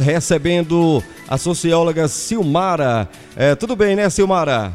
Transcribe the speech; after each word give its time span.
recebendo 0.00 1.02
a 1.28 1.38
socióloga 1.38 2.08
Silmara. 2.08 3.08
É, 3.36 3.54
tudo 3.54 3.76
bem, 3.76 3.94
né, 3.94 4.08
Silmara? 4.10 4.72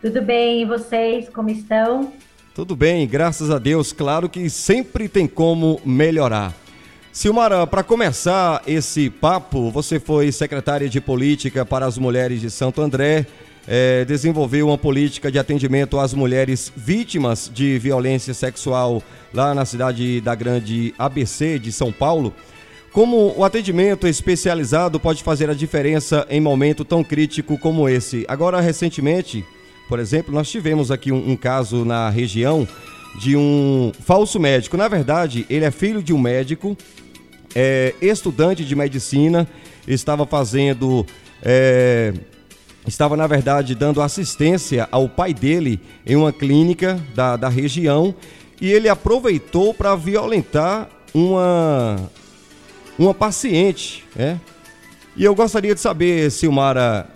Tudo 0.00 0.22
bem, 0.22 0.62
e 0.62 0.64
vocês, 0.64 1.28
como 1.28 1.50
estão? 1.50 2.12
Tudo 2.54 2.74
bem, 2.74 3.06
graças 3.06 3.50
a 3.50 3.58
Deus. 3.58 3.92
Claro 3.92 4.28
que 4.28 4.48
sempre 4.48 5.08
tem 5.08 5.26
como 5.26 5.80
melhorar. 5.84 6.54
Silmara, 7.12 7.66
para 7.66 7.82
começar 7.82 8.62
esse 8.66 9.10
papo, 9.10 9.70
você 9.70 9.98
foi 9.98 10.30
secretária 10.30 10.88
de 10.88 11.00
Política 11.00 11.66
para 11.66 11.84
as 11.84 11.98
Mulheres 11.98 12.40
de 12.40 12.48
Santo 12.48 12.80
André, 12.80 13.26
é, 13.66 14.04
desenvolveu 14.04 14.68
uma 14.68 14.78
política 14.78 15.30
de 15.30 15.38
atendimento 15.38 15.98
às 15.98 16.14
mulheres 16.14 16.72
vítimas 16.74 17.50
de 17.52 17.78
violência 17.78 18.32
sexual 18.32 19.02
lá 19.34 19.54
na 19.54 19.64
cidade 19.64 20.20
da 20.20 20.34
Grande 20.34 20.94
ABC 20.98 21.58
de 21.58 21.70
São 21.70 21.92
Paulo. 21.92 22.32
Como 22.92 23.34
o 23.36 23.44
atendimento 23.44 24.06
especializado 24.06 24.98
pode 24.98 25.22
fazer 25.22 25.50
a 25.50 25.54
diferença 25.54 26.26
em 26.30 26.40
momento 26.40 26.84
tão 26.84 27.04
crítico 27.04 27.58
como 27.58 27.88
esse? 27.88 28.24
Agora, 28.26 28.60
recentemente, 28.60 29.44
por 29.88 29.98
exemplo, 29.98 30.32
nós 30.32 30.50
tivemos 30.50 30.90
aqui 30.90 31.12
um, 31.12 31.32
um 31.32 31.36
caso 31.36 31.84
na 31.84 32.08
região 32.08 32.66
de 33.18 33.36
um 33.36 33.92
falso 34.04 34.40
médico. 34.40 34.76
Na 34.76 34.88
verdade, 34.88 35.46
ele 35.50 35.64
é 35.64 35.70
filho 35.70 36.02
de 36.02 36.12
um 36.12 36.18
médico, 36.18 36.76
é, 37.54 37.94
estudante 38.00 38.64
de 38.64 38.74
medicina, 38.74 39.46
estava 39.86 40.26
fazendo. 40.26 41.06
É, 41.42 42.12
estava, 42.86 43.16
na 43.16 43.26
verdade, 43.26 43.74
dando 43.74 44.00
assistência 44.00 44.88
ao 44.90 45.08
pai 45.08 45.34
dele 45.34 45.80
em 46.06 46.16
uma 46.16 46.32
clínica 46.32 46.98
da, 47.14 47.36
da 47.36 47.48
região 47.48 48.14
e 48.60 48.72
ele 48.72 48.88
aproveitou 48.88 49.74
para 49.74 49.94
violentar 49.94 50.88
uma, 51.14 52.10
uma 52.98 53.14
paciente, 53.14 54.04
né? 54.14 54.40
E 55.16 55.24
eu 55.24 55.34
gostaria 55.34 55.74
de 55.74 55.80
saber, 55.80 56.30
Silmara, 56.30 57.08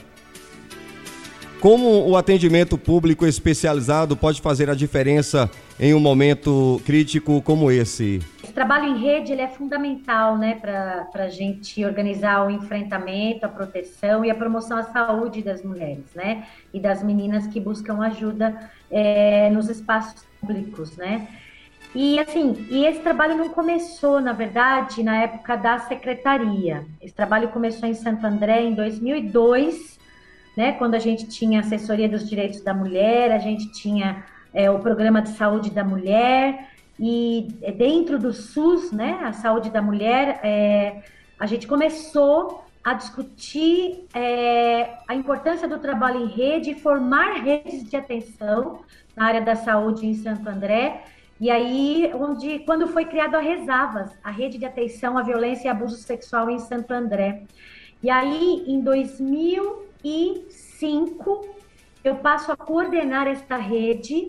como 1.60 2.08
o 2.08 2.16
atendimento 2.16 2.76
público 2.76 3.24
especializado 3.24 4.16
pode 4.16 4.40
fazer 4.40 4.68
a 4.68 4.74
diferença 4.74 5.48
em 5.78 5.94
um 5.94 6.00
momento 6.00 6.82
crítico 6.84 7.40
como 7.42 7.70
esse? 7.70 8.20
Esse 8.42 8.52
trabalho 8.52 8.86
em 8.86 8.98
rede 8.98 9.30
ele 9.30 9.42
é 9.42 9.46
fundamental 9.46 10.36
né, 10.36 10.56
para 10.56 11.08
a 11.14 11.28
gente 11.28 11.84
organizar 11.84 12.44
o 12.44 12.50
enfrentamento, 12.50 13.46
a 13.46 13.48
proteção 13.48 14.24
e 14.24 14.30
a 14.32 14.34
promoção 14.34 14.76
à 14.76 14.82
saúde 14.82 15.40
das 15.40 15.62
mulheres 15.62 16.04
né, 16.16 16.48
e 16.74 16.80
das 16.80 17.00
meninas 17.04 17.46
que 17.46 17.60
buscam 17.60 18.02
ajuda 18.02 18.68
é, 18.90 19.48
nos 19.50 19.68
espaços 19.68 20.24
públicos. 20.40 20.96
Né? 20.96 21.28
E 21.94 22.18
assim, 22.18 22.66
e 22.70 22.86
esse 22.86 23.00
trabalho 23.00 23.36
não 23.36 23.50
começou, 23.50 24.18
na 24.18 24.32
verdade, 24.32 25.02
na 25.02 25.22
época 25.22 25.56
da 25.56 25.78
secretaria. 25.80 26.86
Esse 27.02 27.14
trabalho 27.14 27.48
começou 27.50 27.86
em 27.86 27.92
Santo 27.92 28.26
André 28.26 28.62
em 28.62 28.74
2002, 28.74 30.00
né, 30.56 30.72
quando 30.72 30.94
a 30.94 30.98
gente 30.98 31.26
tinha 31.28 31.60
assessoria 31.60 32.08
dos 32.08 32.28
direitos 32.28 32.62
da 32.62 32.72
mulher, 32.72 33.30
a 33.30 33.38
gente 33.38 33.70
tinha 33.72 34.24
é, 34.54 34.70
o 34.70 34.78
programa 34.78 35.20
de 35.20 35.30
saúde 35.30 35.70
da 35.70 35.84
mulher 35.84 36.68
e 36.98 37.48
dentro 37.76 38.18
do 38.18 38.32
SUS, 38.32 38.90
né, 38.90 39.18
a 39.22 39.32
saúde 39.32 39.70
da 39.70 39.82
mulher, 39.82 40.40
é, 40.42 41.02
a 41.38 41.46
gente 41.46 41.66
começou 41.66 42.64
a 42.84 42.94
discutir 42.94 44.06
é, 44.14 44.94
a 45.06 45.14
importância 45.14 45.68
do 45.68 45.78
trabalho 45.78 46.20
em 46.20 46.26
rede 46.26 46.70
e 46.70 46.74
formar 46.74 47.42
redes 47.42 47.88
de 47.88 47.96
atenção 47.96 48.80
na 49.14 49.26
área 49.26 49.40
da 49.40 49.54
saúde 49.54 50.06
em 50.06 50.14
Santo 50.14 50.48
André 50.48 51.02
e 51.42 51.50
aí, 51.50 52.10
onde, 52.14 52.60
quando 52.60 52.86
foi 52.86 53.04
criado 53.04 53.34
a 53.34 53.40
Resavas, 53.40 54.16
a 54.22 54.30
Rede 54.30 54.58
de 54.58 54.64
Atenção 54.64 55.18
à 55.18 55.24
Violência 55.24 55.66
e 55.66 55.68
Abuso 55.68 55.96
Sexual 55.96 56.48
em 56.48 56.60
Santo 56.60 56.92
André. 56.92 57.42
E 58.00 58.08
aí, 58.08 58.62
em 58.64 58.80
2005, 58.80 61.48
eu 62.04 62.14
passo 62.14 62.52
a 62.52 62.56
coordenar 62.56 63.26
esta 63.26 63.56
rede 63.56 64.28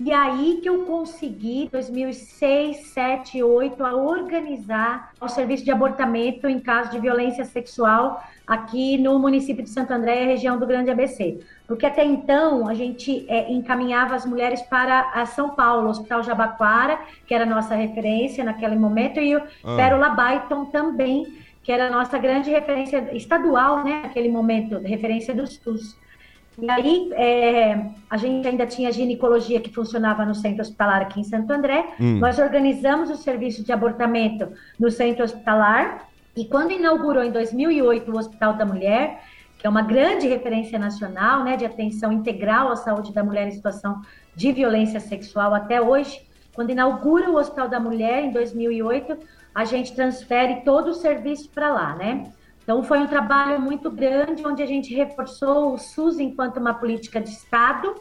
e 0.00 0.12
aí 0.12 0.60
que 0.62 0.68
eu 0.68 0.84
consegui, 0.84 1.68
2006, 1.72 2.88
7, 2.88 3.42
8, 3.42 3.84
a 3.84 3.96
organizar 3.96 5.12
o 5.20 5.28
serviço 5.28 5.64
de 5.64 5.72
abortamento 5.72 6.48
em 6.48 6.60
caso 6.60 6.90
de 6.90 7.00
violência 7.00 7.44
sexual 7.44 8.22
aqui 8.46 8.96
no 8.96 9.18
município 9.18 9.62
de 9.62 9.70
Santo 9.70 9.92
André, 9.92 10.24
região 10.24 10.58
do 10.58 10.66
Grande 10.66 10.90
ABC. 10.90 11.40
Porque 11.66 11.84
até 11.84 12.04
então 12.04 12.68
a 12.68 12.74
gente 12.74 13.26
é, 13.28 13.52
encaminhava 13.52 14.14
as 14.14 14.24
mulheres 14.24 14.62
para 14.62 15.10
a 15.12 15.26
São 15.26 15.50
Paulo, 15.50 15.90
Hospital 15.90 16.22
Jabaquara, 16.22 16.98
que 17.26 17.34
era 17.34 17.44
a 17.44 17.46
nossa 17.46 17.74
referência 17.74 18.44
naquele 18.44 18.76
momento, 18.76 19.20
e 19.20 19.36
o 19.36 19.42
ah. 19.64 19.76
Pérola 19.76 20.10
Baiton 20.10 20.64
também, 20.66 21.26
que 21.62 21.72
era 21.72 21.88
a 21.88 21.90
nossa 21.90 22.16
grande 22.18 22.50
referência 22.50 23.14
estadual, 23.14 23.84
né, 23.84 24.02
naquele 24.04 24.28
momento, 24.28 24.78
referência 24.78 25.34
do 25.34 25.46
SUS. 25.46 25.94
E 26.60 26.68
aí, 26.68 27.10
é, 27.14 27.90
a 28.10 28.16
gente 28.16 28.46
ainda 28.46 28.66
tinha 28.66 28.90
ginecologia 28.90 29.60
que 29.60 29.72
funcionava 29.72 30.24
no 30.24 30.34
centro 30.34 30.60
hospitalar 30.60 31.02
aqui 31.02 31.20
em 31.20 31.24
Santo 31.24 31.52
André. 31.52 31.94
Hum. 32.00 32.18
Nós 32.18 32.38
organizamos 32.38 33.10
o 33.10 33.16
serviço 33.16 33.62
de 33.62 33.70
abortamento 33.70 34.48
no 34.78 34.90
centro 34.90 35.24
hospitalar. 35.24 36.08
E 36.36 36.44
quando 36.44 36.72
inaugurou 36.72 37.22
em 37.22 37.30
2008 37.30 38.10
o 38.10 38.18
Hospital 38.18 38.54
da 38.54 38.66
Mulher, 38.66 39.22
que 39.56 39.66
é 39.66 39.70
uma 39.70 39.82
grande 39.82 40.26
referência 40.26 40.78
nacional 40.78 41.44
né, 41.44 41.56
de 41.56 41.64
atenção 41.64 42.12
integral 42.12 42.70
à 42.70 42.76
saúde 42.76 43.12
da 43.12 43.22
mulher 43.22 43.46
em 43.46 43.52
situação 43.52 44.00
de 44.34 44.52
violência 44.52 44.98
sexual 44.98 45.54
até 45.54 45.80
hoje, 45.80 46.20
quando 46.54 46.70
inaugura 46.70 47.30
o 47.30 47.36
Hospital 47.36 47.68
da 47.68 47.78
Mulher 47.78 48.24
em 48.24 48.32
2008, 48.32 49.16
a 49.54 49.64
gente 49.64 49.94
transfere 49.94 50.62
todo 50.64 50.90
o 50.90 50.94
serviço 50.94 51.48
para 51.50 51.72
lá, 51.72 51.94
né? 51.94 52.32
Então, 52.68 52.82
foi 52.82 52.98
um 52.98 53.06
trabalho 53.06 53.58
muito 53.62 53.90
grande, 53.90 54.46
onde 54.46 54.62
a 54.62 54.66
gente 54.66 54.94
reforçou 54.94 55.72
o 55.72 55.78
SUS 55.78 56.18
enquanto 56.18 56.58
uma 56.58 56.74
política 56.74 57.18
de 57.18 57.30
Estado, 57.30 57.94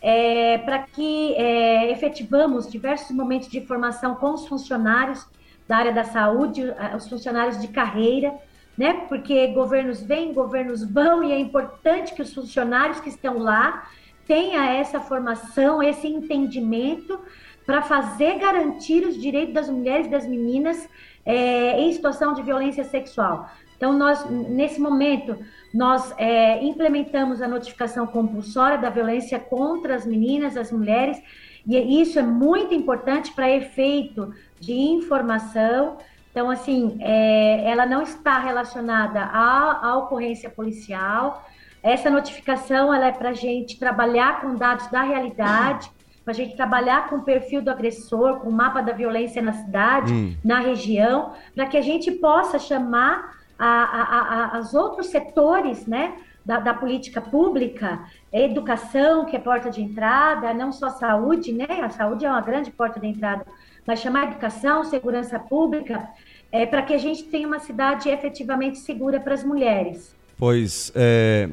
é, 0.00 0.56
para 0.58 0.84
que 0.84 1.34
é, 1.34 1.90
efetivamos 1.90 2.70
diversos 2.70 3.10
momentos 3.10 3.48
de 3.48 3.60
formação 3.66 4.14
com 4.14 4.34
os 4.34 4.46
funcionários 4.46 5.26
da 5.66 5.78
área 5.78 5.92
da 5.92 6.04
saúde, 6.04 6.62
os 6.96 7.08
funcionários 7.08 7.60
de 7.60 7.66
carreira, 7.66 8.32
né? 8.76 9.04
Porque 9.08 9.48
governos 9.48 10.00
vêm, 10.00 10.32
governos 10.32 10.84
vão, 10.84 11.24
e 11.24 11.32
é 11.32 11.38
importante 11.40 12.14
que 12.14 12.22
os 12.22 12.32
funcionários 12.32 13.00
que 13.00 13.08
estão 13.08 13.36
lá 13.36 13.90
tenham 14.28 14.62
essa 14.62 15.00
formação, 15.00 15.82
esse 15.82 16.06
entendimento 16.06 17.18
para 17.66 17.82
fazer 17.82 18.38
garantir 18.38 19.04
os 19.04 19.20
direitos 19.20 19.54
das 19.54 19.68
mulheres 19.68 20.06
e 20.06 20.10
das 20.10 20.24
meninas 20.24 20.88
é, 21.26 21.80
em 21.80 21.92
situação 21.92 22.32
de 22.32 22.42
violência 22.42 22.84
sexual. 22.84 23.50
Então, 23.78 23.96
nós, 23.96 24.28
nesse 24.28 24.80
momento, 24.80 25.38
nós 25.72 26.12
é, 26.18 26.62
implementamos 26.64 27.40
a 27.40 27.46
notificação 27.46 28.08
compulsória 28.08 28.76
da 28.76 28.90
violência 28.90 29.38
contra 29.38 29.94
as 29.94 30.04
meninas, 30.04 30.56
as 30.56 30.72
mulheres, 30.72 31.22
e 31.64 32.02
isso 32.02 32.18
é 32.18 32.22
muito 32.22 32.74
importante 32.74 33.32
para 33.32 33.48
efeito 33.48 34.34
de 34.58 34.72
informação. 34.72 35.96
Então, 36.32 36.50
assim, 36.50 36.98
é, 37.00 37.70
ela 37.70 37.86
não 37.86 38.02
está 38.02 38.40
relacionada 38.40 39.20
à, 39.20 39.86
à 39.86 39.96
ocorrência 39.96 40.50
policial. 40.50 41.46
Essa 41.80 42.10
notificação 42.10 42.92
ela 42.92 43.06
é 43.06 43.12
para 43.12 43.28
a 43.30 43.34
gente 43.34 43.78
trabalhar 43.78 44.40
com 44.40 44.56
dados 44.56 44.88
da 44.88 45.02
realidade, 45.02 45.88
para 46.24 46.32
a 46.32 46.36
gente 46.36 46.56
trabalhar 46.56 47.08
com 47.08 47.16
o 47.16 47.22
perfil 47.22 47.62
do 47.62 47.70
agressor, 47.70 48.40
com 48.40 48.48
o 48.48 48.52
mapa 48.52 48.82
da 48.82 48.92
violência 48.92 49.40
na 49.40 49.52
cidade, 49.52 50.12
hum. 50.12 50.34
na 50.44 50.58
região, 50.58 51.32
para 51.54 51.66
que 51.66 51.76
a 51.76 51.80
gente 51.80 52.10
possa 52.10 52.58
chamar 52.58 53.37
a, 53.58 53.66
a, 53.66 54.56
a, 54.56 54.60
os 54.60 54.72
outros 54.74 55.08
setores, 55.08 55.86
né, 55.86 56.14
da, 56.44 56.60
da, 56.60 56.72
política 56.72 57.20
pública, 57.20 58.00
educação, 58.32 59.26
que 59.26 59.36
é 59.36 59.38
porta 59.38 59.70
de 59.70 59.82
entrada, 59.82 60.54
não 60.54 60.72
só 60.72 60.90
saúde, 60.90 61.52
né, 61.52 61.66
a 61.82 61.90
saúde 61.90 62.24
é 62.24 62.30
uma 62.30 62.40
grande 62.40 62.70
porta 62.70 62.98
de 63.00 63.06
entrada, 63.06 63.44
mas 63.86 64.00
chamar 64.00 64.28
educação, 64.28 64.84
segurança 64.84 65.38
pública, 65.38 66.08
é, 66.50 66.64
para 66.64 66.82
que 66.82 66.94
a 66.94 66.98
gente 66.98 67.24
tenha 67.24 67.46
uma 67.46 67.58
cidade 67.58 68.08
efetivamente 68.08 68.78
segura 68.78 69.20
para 69.20 69.34
as 69.34 69.44
mulheres. 69.44 70.14
Pois, 70.38 70.92
é, 70.94 71.48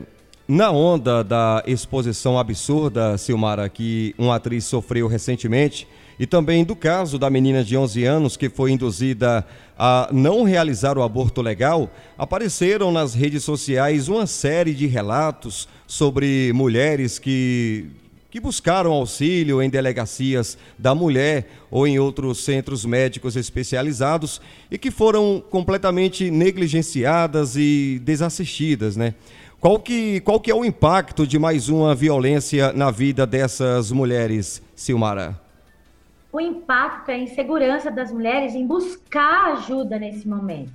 na 0.47 0.71
onda 0.71 1.24
da 1.24 1.63
exposição 1.65 2.38
absurda, 2.38 3.18
Silmara, 3.18 3.68
que 3.68 4.13
uma 4.18 4.35
atriz 4.35 4.63
sofreu 4.65 5.07
recentemente, 5.07 5.88
e 6.19 6.25
também 6.25 6.63
do 6.63 6.75
caso 6.75 7.19
da 7.19 7.29
menina 7.29 7.63
de 7.63 7.75
11 7.75 8.03
anos 8.06 8.38
que 8.38 8.50
foi 8.50 8.71
induzida 8.71 9.45
a 9.77 10.09
não 10.12 10.44
realizar 10.44 10.97
o 10.97 11.03
aborto 11.03 11.41
legal, 11.41 11.89
apareceram 12.17 12.91
nas 12.91 13.13
redes 13.13 13.44
sociais 13.44 14.07
uma 14.07 14.25
série 14.25 14.73
de 14.73 14.88
relatos 14.88 15.67
sobre 15.85 16.51
mulheres 16.53 17.19
que 17.19 17.88
que 18.35 18.39
buscaram 18.41 18.91
auxílio 18.91 19.62
em 19.62 19.69
delegacias 19.69 20.57
da 20.77 20.94
mulher 20.94 21.47
ou 21.71 21.88
em 21.88 21.97
outros 22.00 22.44
centros 22.44 22.83
médicos 22.83 23.38
especializados 23.38 24.41
e 24.69 24.77
que 24.77 24.91
foram 24.91 25.41
completamente 25.50 26.29
negligenciadas 26.29 27.56
e 27.56 27.97
desassistidas, 28.03 28.97
né? 28.97 29.13
Qual 29.57 29.79
que, 29.79 30.19
qual 30.19 30.38
que 30.38 30.51
é 30.51 30.53
o 30.53 30.65
impacto 30.65 31.25
de 31.25 31.39
mais 31.39 31.69
uma 31.69 31.95
violência 31.95 32.73
na 32.73 32.91
vida 32.91 33.25
dessas 33.25 33.89
mulheres, 33.89 34.61
Silmara? 34.75 35.44
O 36.35 36.41
impacto, 36.41 37.11
a 37.11 37.17
insegurança 37.17 37.89
das 37.89 38.11
mulheres 38.11 38.55
em 38.55 38.67
buscar 38.67 39.53
ajuda 39.53 39.97
nesse 39.97 40.27
momento. 40.27 40.73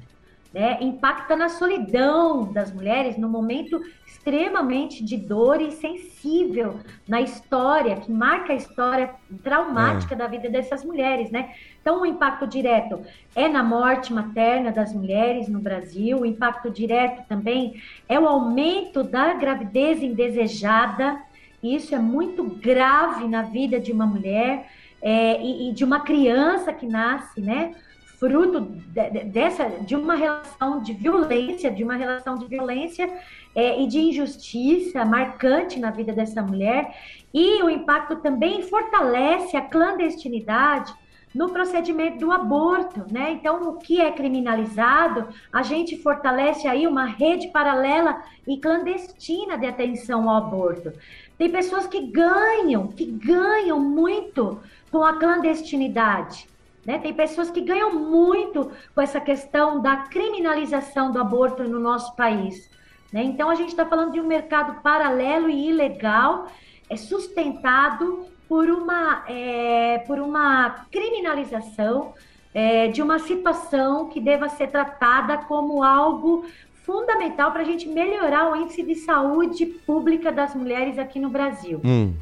né, 0.52 0.78
impacta 0.80 1.36
na 1.36 1.48
solidão 1.48 2.52
das 2.52 2.72
mulheres, 2.72 3.16
no 3.16 3.28
momento 3.28 3.80
extremamente 4.04 5.04
de 5.04 5.16
dor 5.16 5.60
e 5.60 5.70
sensível 5.70 6.80
na 7.06 7.20
história, 7.20 7.94
que 7.96 8.10
marca 8.10 8.52
a 8.52 8.56
história 8.56 9.14
traumática 9.44 10.14
é. 10.14 10.18
da 10.18 10.26
vida 10.26 10.50
dessas 10.50 10.84
mulheres, 10.84 11.30
né? 11.30 11.54
Então, 11.80 12.02
o 12.02 12.06
impacto 12.06 12.48
direto 12.48 13.00
é 13.36 13.48
na 13.48 13.62
morte 13.62 14.12
materna 14.12 14.72
das 14.72 14.92
mulheres 14.92 15.46
no 15.46 15.60
Brasil, 15.60 16.18
o 16.18 16.26
impacto 16.26 16.68
direto 16.68 17.24
também 17.28 17.80
é 18.08 18.18
o 18.18 18.26
aumento 18.26 19.04
da 19.04 19.34
gravidez 19.34 20.02
indesejada, 20.02 21.20
e 21.62 21.76
isso 21.76 21.94
é 21.94 21.98
muito 21.98 22.42
grave 22.42 23.28
na 23.28 23.42
vida 23.42 23.78
de 23.78 23.92
uma 23.92 24.06
mulher 24.06 24.66
é, 25.02 25.40
e, 25.42 25.70
e 25.70 25.72
de 25.72 25.84
uma 25.84 26.00
criança 26.00 26.72
que 26.72 26.86
nasce, 26.86 27.40
né? 27.40 27.74
fruto 28.20 28.60
de, 28.60 29.24
dessa 29.24 29.66
de 29.66 29.96
uma 29.96 30.14
relação 30.14 30.82
de 30.82 30.92
violência, 30.92 31.70
de 31.70 31.82
uma 31.82 31.96
relação 31.96 32.36
de 32.36 32.46
violência 32.46 33.10
é, 33.54 33.80
e 33.80 33.86
de 33.86 33.98
injustiça 33.98 35.06
marcante 35.06 35.80
na 35.80 35.90
vida 35.90 36.12
dessa 36.12 36.42
mulher. 36.42 36.94
E 37.32 37.62
o 37.62 37.70
impacto 37.70 38.16
também 38.16 38.62
fortalece 38.62 39.56
a 39.56 39.62
clandestinidade 39.62 40.92
no 41.34 41.48
procedimento 41.50 42.18
do 42.18 42.32
aborto, 42.32 43.06
né? 43.10 43.30
Então, 43.30 43.68
o 43.68 43.78
que 43.78 44.00
é 44.00 44.10
criminalizado, 44.10 45.28
a 45.52 45.62
gente 45.62 45.96
fortalece 45.96 46.66
aí 46.66 46.86
uma 46.88 47.06
rede 47.06 47.48
paralela 47.48 48.20
e 48.46 48.58
clandestina 48.58 49.56
de 49.56 49.64
atenção 49.64 50.28
ao 50.28 50.44
aborto. 50.44 50.92
Tem 51.40 51.48
pessoas 51.48 51.86
que 51.86 52.02
ganham, 52.02 52.88
que 52.88 53.06
ganham 53.06 53.80
muito 53.80 54.60
com 54.92 55.02
a 55.02 55.14
clandestinidade. 55.14 56.46
Né? 56.84 56.98
Tem 56.98 57.14
pessoas 57.14 57.50
que 57.50 57.62
ganham 57.62 57.94
muito 57.94 58.70
com 58.94 59.00
essa 59.00 59.18
questão 59.18 59.80
da 59.80 59.96
criminalização 59.96 61.10
do 61.10 61.18
aborto 61.18 61.64
no 61.64 61.80
nosso 61.80 62.14
país. 62.14 62.70
Né? 63.10 63.22
Então, 63.22 63.48
a 63.48 63.54
gente 63.54 63.70
está 63.70 63.86
falando 63.86 64.12
de 64.12 64.20
um 64.20 64.26
mercado 64.26 64.82
paralelo 64.82 65.48
e 65.48 65.70
ilegal, 65.70 66.48
é 66.90 66.96
sustentado 66.98 68.26
por 68.46 68.68
uma, 68.68 69.24
é, 69.26 70.04
por 70.06 70.18
uma 70.18 70.84
criminalização 70.92 72.12
é, 72.52 72.88
de 72.88 73.00
uma 73.00 73.18
situação 73.18 74.10
que 74.10 74.20
deva 74.20 74.50
ser 74.50 74.66
tratada 74.66 75.38
como 75.38 75.82
algo 75.82 76.44
fundamental 76.90 77.52
para 77.52 77.62
a 77.62 77.64
gente 77.64 77.88
melhorar 77.88 78.50
o 78.50 78.56
índice 78.56 78.82
de 78.82 78.96
saúde 78.96 79.64
pública 79.64 80.32
das 80.32 80.56
mulheres 80.56 80.98
aqui 80.98 81.20
no 81.20 81.30
Brasil. 81.30 81.80
Hum. 81.84 82.14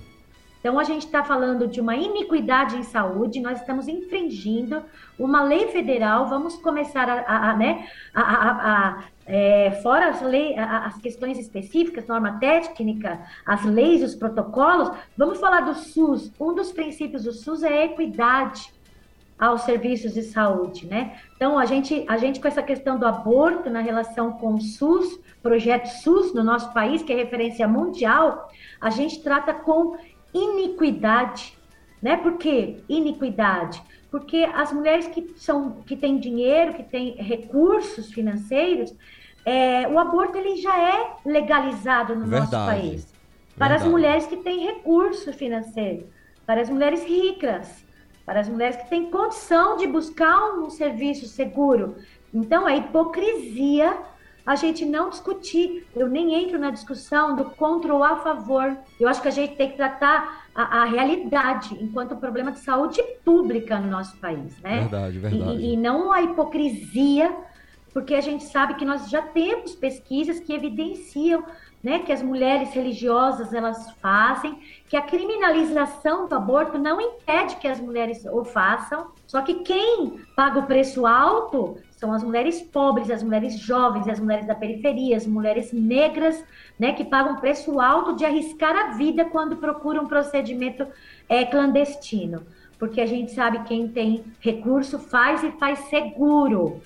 Então, 0.61 0.79
a 0.79 0.85
gente 0.85 1.07
está 1.07 1.25
falando 1.25 1.67
de 1.67 1.81
uma 1.81 1.97
iniquidade 1.97 2.77
em 2.77 2.83
saúde, 2.83 3.41
nós 3.41 3.61
estamos 3.61 3.89
infringindo 3.89 4.83
uma 5.19 5.43
lei 5.43 5.69
federal, 5.69 6.29
vamos 6.29 6.57
começar 6.57 7.09
a, 7.09 7.21
a, 7.21 7.51
a 7.51 7.57
né, 7.57 7.89
a, 8.13 8.23
a 8.23 9.05
é, 9.25 9.71
fora 9.83 10.09
as, 10.09 10.21
lei, 10.21 10.59
as 10.59 10.99
questões 10.99 11.39
específicas, 11.39 12.07
norma 12.07 12.39
técnica, 12.39 13.21
as 13.47 13.65
leis, 13.65 14.03
os 14.03 14.15
protocolos, 14.15 14.91
vamos 15.17 15.39
falar 15.39 15.61
do 15.61 15.75
SUS. 15.75 16.31
Um 16.39 16.55
dos 16.55 16.73
princípios 16.73 17.25
do 17.25 17.33
SUS 17.33 17.63
é 17.63 17.69
a 17.69 17.85
equidade 17.87 18.73
aos 19.39 19.63
serviços 19.63 20.15
de 20.15 20.23
saúde, 20.23 20.87
né? 20.87 21.19
Então, 21.37 21.59
a 21.59 21.65
gente, 21.65 22.05
a 22.09 22.17
gente 22.17 22.41
com 22.41 22.49
essa 22.49 22.63
questão 22.63 22.99
do 22.99 23.07
aborto 23.07 23.71
na 23.71 23.81
relação 23.81 24.33
com 24.33 24.55
o 24.55 24.61
SUS, 24.61 25.21
projeto 25.43 25.87
SUS 25.87 26.35
no 26.35 26.43
nosso 26.43 26.73
país, 26.73 27.03
que 27.03 27.13
é 27.13 27.17
referência 27.17 27.69
mundial, 27.69 28.51
a 28.81 28.91
gente 28.91 29.23
trata 29.23 29.55
com 29.55 29.97
iniquidade, 30.35 31.57
né? 32.03 32.17
Por 32.17 32.37
que 32.37 32.83
iniquidade? 32.89 33.81
Porque 34.11 34.49
as 34.55 34.73
mulheres 34.73 35.07
que 35.07 35.35
são 35.37 35.83
que 35.87 35.97
têm 35.97 36.19
dinheiro, 36.19 36.75
que 36.75 36.83
têm 36.83 37.15
recursos 37.17 38.11
financeiros, 38.11 38.95
é, 39.45 39.87
o 39.87 39.99
aborto 39.99 40.37
ele 40.37 40.57
já 40.57 40.77
é 40.79 41.13
legalizado 41.25 42.15
no 42.15 42.27
Verdade. 42.27 42.53
nosso 42.53 42.67
país. 42.67 43.15
Para 43.57 43.69
Verdade. 43.69 43.85
as 43.85 43.91
mulheres 43.91 44.27
que 44.27 44.37
têm 44.37 44.65
recurso 44.65 45.33
financeiro, 45.33 46.09
para 46.47 46.61
as 46.61 46.71
mulheres 46.71 47.05
ricas, 47.05 47.85
para 48.29 48.41
as 48.41 48.49
mulheres 48.49 48.77
que 48.77 48.91
têm 48.91 49.11
condição 49.11 49.79
de 49.79 49.87
buscar 49.87 50.53
um 50.59 50.69
serviço 50.69 51.27
seguro. 51.27 51.97
Então, 52.33 52.67
a 52.67 52.77
hipocrisia 52.77 53.97
a 54.45 54.55
gente 54.55 54.85
não 54.85 55.09
discutir. 55.09 55.87
Eu 55.97 56.09
nem 56.09 56.35
entro 56.35 56.59
na 56.59 56.71
discussão 56.71 57.35
do 57.35 57.47
contra 57.47 57.95
ou 57.95 58.05
a 58.05 58.17
favor. 58.17 58.77
Eu 59.01 59.09
acho 59.09 59.23
que 59.23 59.29
a 59.29 59.31
gente 59.31 59.57
tem 59.57 59.71
que 59.71 59.79
tratar 59.79 60.47
a, 60.55 60.83
a 60.83 60.85
realidade 60.85 61.75
enquanto 61.81 62.17
problema 62.17 62.53
de 62.53 62.59
saúde 62.59 63.03
pública 63.25 63.81
no 63.81 63.91
nosso 63.91 64.19
país, 64.19 64.61
né? 64.61 64.81
Verdade, 64.81 65.19
verdade. 65.19 65.57
E, 65.63 65.73
e 65.73 65.77
não 65.79 66.13
a 66.13 66.21
hipocrisia, 66.21 67.35
porque 67.95 68.15
a 68.15 68.21
gente 68.21 68.45
sabe 68.45 68.75
que 68.75 68.85
nós 68.85 69.09
já 69.09 69.23
temos 69.23 69.75
pesquisas 69.75 70.39
que 70.39 70.53
evidenciam 70.53 71.43
né, 71.83 72.01
que 72.01 72.13
as 72.13 72.23
mulheres 72.23 72.73
religiosas 72.73 73.53
elas 73.53 73.91
fazem, 74.01 74.59
que 74.89 74.97
a 74.97 75.03
criminalização 75.03 76.27
do 76.27 76.35
aborto 76.35 76.79
não 76.79 77.01
impede 77.01 77.57
que 77.57 77.69
as 77.69 77.81
mulheres 77.81 78.25
o 78.27 78.45
façam, 78.45 79.09
só 79.27 79.43
que 79.43 79.57
quem 79.57 80.21
paga 80.35 80.59
o 80.59 80.67
preço 80.67 81.07
alto 81.07 81.77
são 81.97 82.13
as 82.13 82.23
mulheres 82.23 82.61
pobres, 82.61 83.11
as 83.11 83.23
mulheres 83.23 83.59
jovens, 83.59 84.09
as 84.09 84.19
mulheres 84.21 84.47
da 84.47 84.55
periferia, 84.55 85.17
as 85.17 85.27
mulheres 85.27 85.73
negras, 85.73 86.43
né, 86.79 86.93
que 86.93 87.05
pagam 87.05 87.37
preço 87.37 87.81
alto 87.81 88.17
de 88.17 88.25
arriscar 88.25 88.75
a 88.77 88.97
vida 88.97 89.25
quando 89.25 89.57
procuram 89.57 90.05
um 90.05 90.09
procedimento 90.09 90.87
é, 91.29 91.45
clandestino, 91.45 92.43
porque 92.79 93.01
a 93.01 93.07
gente 93.07 93.33
sabe 93.33 93.65
quem 93.65 93.89
tem 93.89 94.25
recurso 94.41 94.99
faz 94.99 95.43
e 95.43 95.51
faz 95.53 95.79
seguro. 95.91 96.81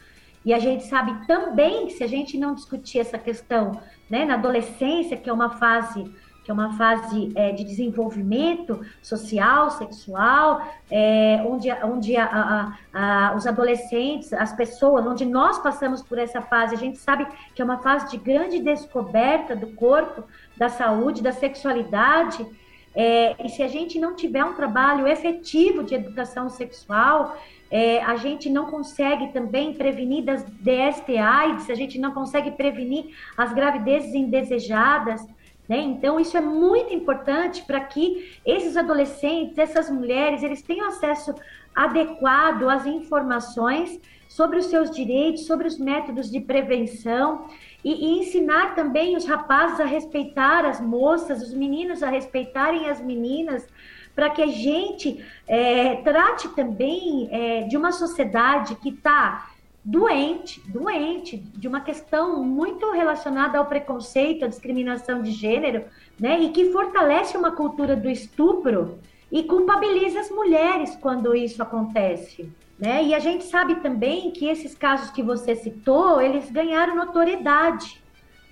E 0.45 0.53
a 0.53 0.59
gente 0.59 0.85
sabe 0.85 1.27
também 1.27 1.87
que 1.87 1.93
se 1.93 2.03
a 2.03 2.07
gente 2.09 2.37
não 2.37 2.55
discutir 2.55 2.99
essa 2.99 3.17
questão 3.17 3.81
né, 4.13 4.27
na 4.27 4.35
adolescência, 4.35 5.17
que 5.17 5.31
é 5.31 5.33
uma 5.33 5.49
fase 5.49 6.05
que 6.45 6.51
é 6.51 6.55
uma 6.55 6.77
fase 6.77 7.31
é, 7.37 7.53
de 7.53 7.63
desenvolvimento 7.63 8.81
social, 9.01 9.71
sexual, 9.71 10.61
é, 10.91 11.41
onde, 11.47 11.71
onde 11.85 12.17
a, 12.17 12.25
a, 12.25 13.31
a, 13.31 13.37
os 13.37 13.47
adolescentes, 13.47 14.33
as 14.33 14.53
pessoas, 14.53 15.07
onde 15.07 15.25
nós 15.25 15.61
passamos 15.61 16.03
por 16.03 16.19
essa 16.19 16.43
fase, 16.43 16.75
a 16.75 16.79
gente 16.79 16.99
sabe 16.99 17.29
que 17.55 17.63
é 17.63 17.65
uma 17.65 17.79
fase 17.79 18.11
de 18.11 18.17
grande 18.17 18.59
descoberta 18.59 19.55
do 19.55 19.69
corpo, 19.75 20.25
da 20.57 20.69
saúde, 20.69 21.23
da 21.23 21.31
sexualidade. 21.31 22.45
É, 22.93 23.37
e 23.47 23.49
se 23.49 23.63
a 23.63 23.69
gente 23.69 24.01
não 24.01 24.17
tiver 24.17 24.45
um 24.45 24.55
trabalho 24.55 25.07
efetivo 25.07 25.85
de 25.85 25.95
educação 25.95 26.49
sexual, 26.49 27.37
é, 27.73 28.03
a 28.03 28.17
gente 28.17 28.51
não 28.51 28.67
consegue 28.67 29.33
também 29.33 29.73
prevenir 29.73 30.23
das 30.23 30.45
DST 30.45 31.17
AIDS, 31.17 31.71
a 31.71 31.75
gente 31.75 31.99
não 31.99 32.13
consegue 32.13 32.51
prevenir 32.51 33.17
as 33.35 33.51
gravidezes 33.55 34.15
indesejadas. 34.15 35.27
Né? 35.67 35.79
Então, 35.79 36.21
isso 36.21 36.37
é 36.37 36.41
muito 36.43 36.93
importante 36.93 37.63
para 37.63 37.81
que 37.81 38.39
esses 38.45 38.77
adolescentes, 38.77 39.57
essas 39.57 39.89
mulheres, 39.89 40.43
eles 40.43 40.61
tenham 40.61 40.87
acesso 40.87 41.35
adequado 41.75 42.69
às 42.69 42.85
informações 42.85 43.99
sobre 44.29 44.59
os 44.59 44.67
seus 44.67 44.91
direitos, 44.91 45.47
sobre 45.47 45.67
os 45.67 45.79
métodos 45.79 46.31
de 46.31 46.41
prevenção 46.41 47.47
e, 47.83 47.91
e, 47.91 48.19
ensinar 48.19 48.75
também 48.75 49.17
os 49.17 49.25
rapazes 49.25 49.81
a 49.81 49.85
respeitar 49.87 50.67
as 50.67 50.79
moças, 50.79 51.43
os 51.43 51.55
meninos 51.55 52.03
a 52.03 52.11
respeitarem 52.11 52.89
as 52.91 53.01
meninas, 53.01 53.67
para 54.15 54.31
que 54.31 54.43
a 54.43 54.47
gente 54.47 55.25
é, 55.47 55.97
trate 55.97 56.49
também 56.51 57.29
é, 57.31 57.63
de 57.63 57.77
uma 57.77 57.93
sociedade 57.93 58.75
que 58.77 58.91
está 58.91 59.51
doente, 59.85 60.61
doente, 60.69 61.37
de 61.37 61.67
uma 61.67 61.81
questão 61.81 62.43
muito 62.45 62.91
relacionada 62.93 63.59
ao 63.59 63.67
preconceito, 63.67 64.45
à 64.45 64.49
discriminação 64.49 65.23
de 65.23 65.33
gênero, 65.33 65.85
né? 66.21 66.41
E 66.41 66.51
que 66.51 66.71
fortalece 66.71 67.37
uma 67.37 67.51
cultura 67.51 67.97
do 67.97 68.09
estupro 68.09 68.99
e 69.31 69.43
culpabiliza 69.43 70.21
as 70.21 70.31
mulheres 70.31 70.95
quando 71.01 71.35
isso 71.35 71.63
acontece. 71.63 72.53
Né? 72.79 73.05
E 73.05 73.15
a 73.15 73.19
gente 73.19 73.45
sabe 73.45 73.77
também 73.77 74.31
que 74.31 74.47
esses 74.47 74.75
casos 74.75 75.11
que 75.11 75.23
você 75.23 75.55
citou, 75.57 76.21
eles 76.21 76.51
ganharam 76.51 76.97
notoriedade. 76.97 78.03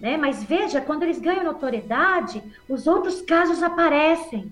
Né? 0.00 0.16
Mas 0.16 0.42
veja, 0.42 0.80
quando 0.80 1.02
eles 1.02 1.18
ganham 1.18 1.44
notoriedade, 1.44 2.42
os 2.68 2.86
outros 2.86 3.20
casos 3.20 3.62
aparecem. 3.62 4.50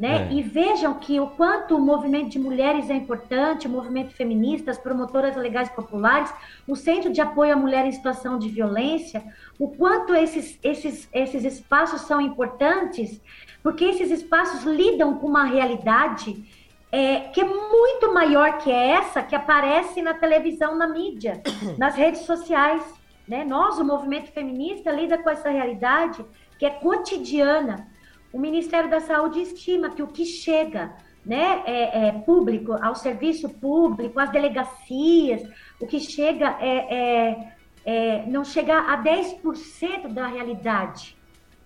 Né? 0.00 0.30
É. 0.30 0.32
E 0.32 0.42
vejam 0.42 0.94
que 0.94 1.20
o 1.20 1.26
quanto 1.26 1.76
o 1.76 1.78
movimento 1.78 2.30
de 2.30 2.38
mulheres 2.38 2.88
é 2.88 2.94
importante, 2.94 3.66
o 3.66 3.70
movimento 3.70 4.14
feminista, 4.14 4.70
as 4.70 4.78
promotoras 4.78 5.36
legais 5.36 5.68
populares, 5.68 6.32
o 6.66 6.74
Centro 6.74 7.12
de 7.12 7.20
Apoio 7.20 7.52
à 7.52 7.56
Mulher 7.56 7.84
em 7.84 7.92
Situação 7.92 8.38
de 8.38 8.48
Violência, 8.48 9.22
o 9.58 9.68
quanto 9.68 10.14
esses, 10.14 10.58
esses, 10.62 11.06
esses 11.12 11.44
espaços 11.44 12.00
são 12.00 12.18
importantes, 12.18 13.20
porque 13.62 13.84
esses 13.84 14.10
espaços 14.10 14.62
lidam 14.64 15.18
com 15.18 15.26
uma 15.26 15.44
realidade 15.44 16.48
é, 16.90 17.20
que 17.28 17.42
é 17.42 17.44
muito 17.44 18.10
maior 18.14 18.56
que 18.56 18.72
essa 18.72 19.22
que 19.22 19.36
aparece 19.36 20.00
na 20.00 20.14
televisão, 20.14 20.78
na 20.78 20.86
mídia, 20.86 21.42
nas 21.76 21.94
redes 21.94 22.22
sociais. 22.22 22.82
Né? 23.28 23.44
Nós, 23.44 23.78
o 23.78 23.84
movimento 23.84 24.32
feminista, 24.32 24.90
lida 24.90 25.18
com 25.18 25.28
essa 25.28 25.50
realidade 25.50 26.24
que 26.58 26.64
é 26.64 26.70
cotidiana 26.70 27.86
o 28.32 28.38
Ministério 28.38 28.88
da 28.88 29.00
Saúde 29.00 29.40
estima 29.40 29.90
que 29.90 30.02
o 30.02 30.08
que 30.08 30.24
chega 30.24 30.94
né, 31.24 31.62
é, 31.66 32.08
é, 32.08 32.12
público, 32.12 32.72
ao 32.72 32.94
serviço 32.94 33.48
público, 33.48 34.18
às 34.18 34.30
delegacias, 34.30 35.42
o 35.80 35.86
que 35.86 36.00
chega 36.00 36.56
é, 36.60 36.94
é 36.94 37.52
é, 37.84 38.24
não 38.26 38.44
chegar 38.44 38.90
a 38.90 39.02
10% 39.02 40.08
da 40.08 40.26
realidade. 40.26 41.16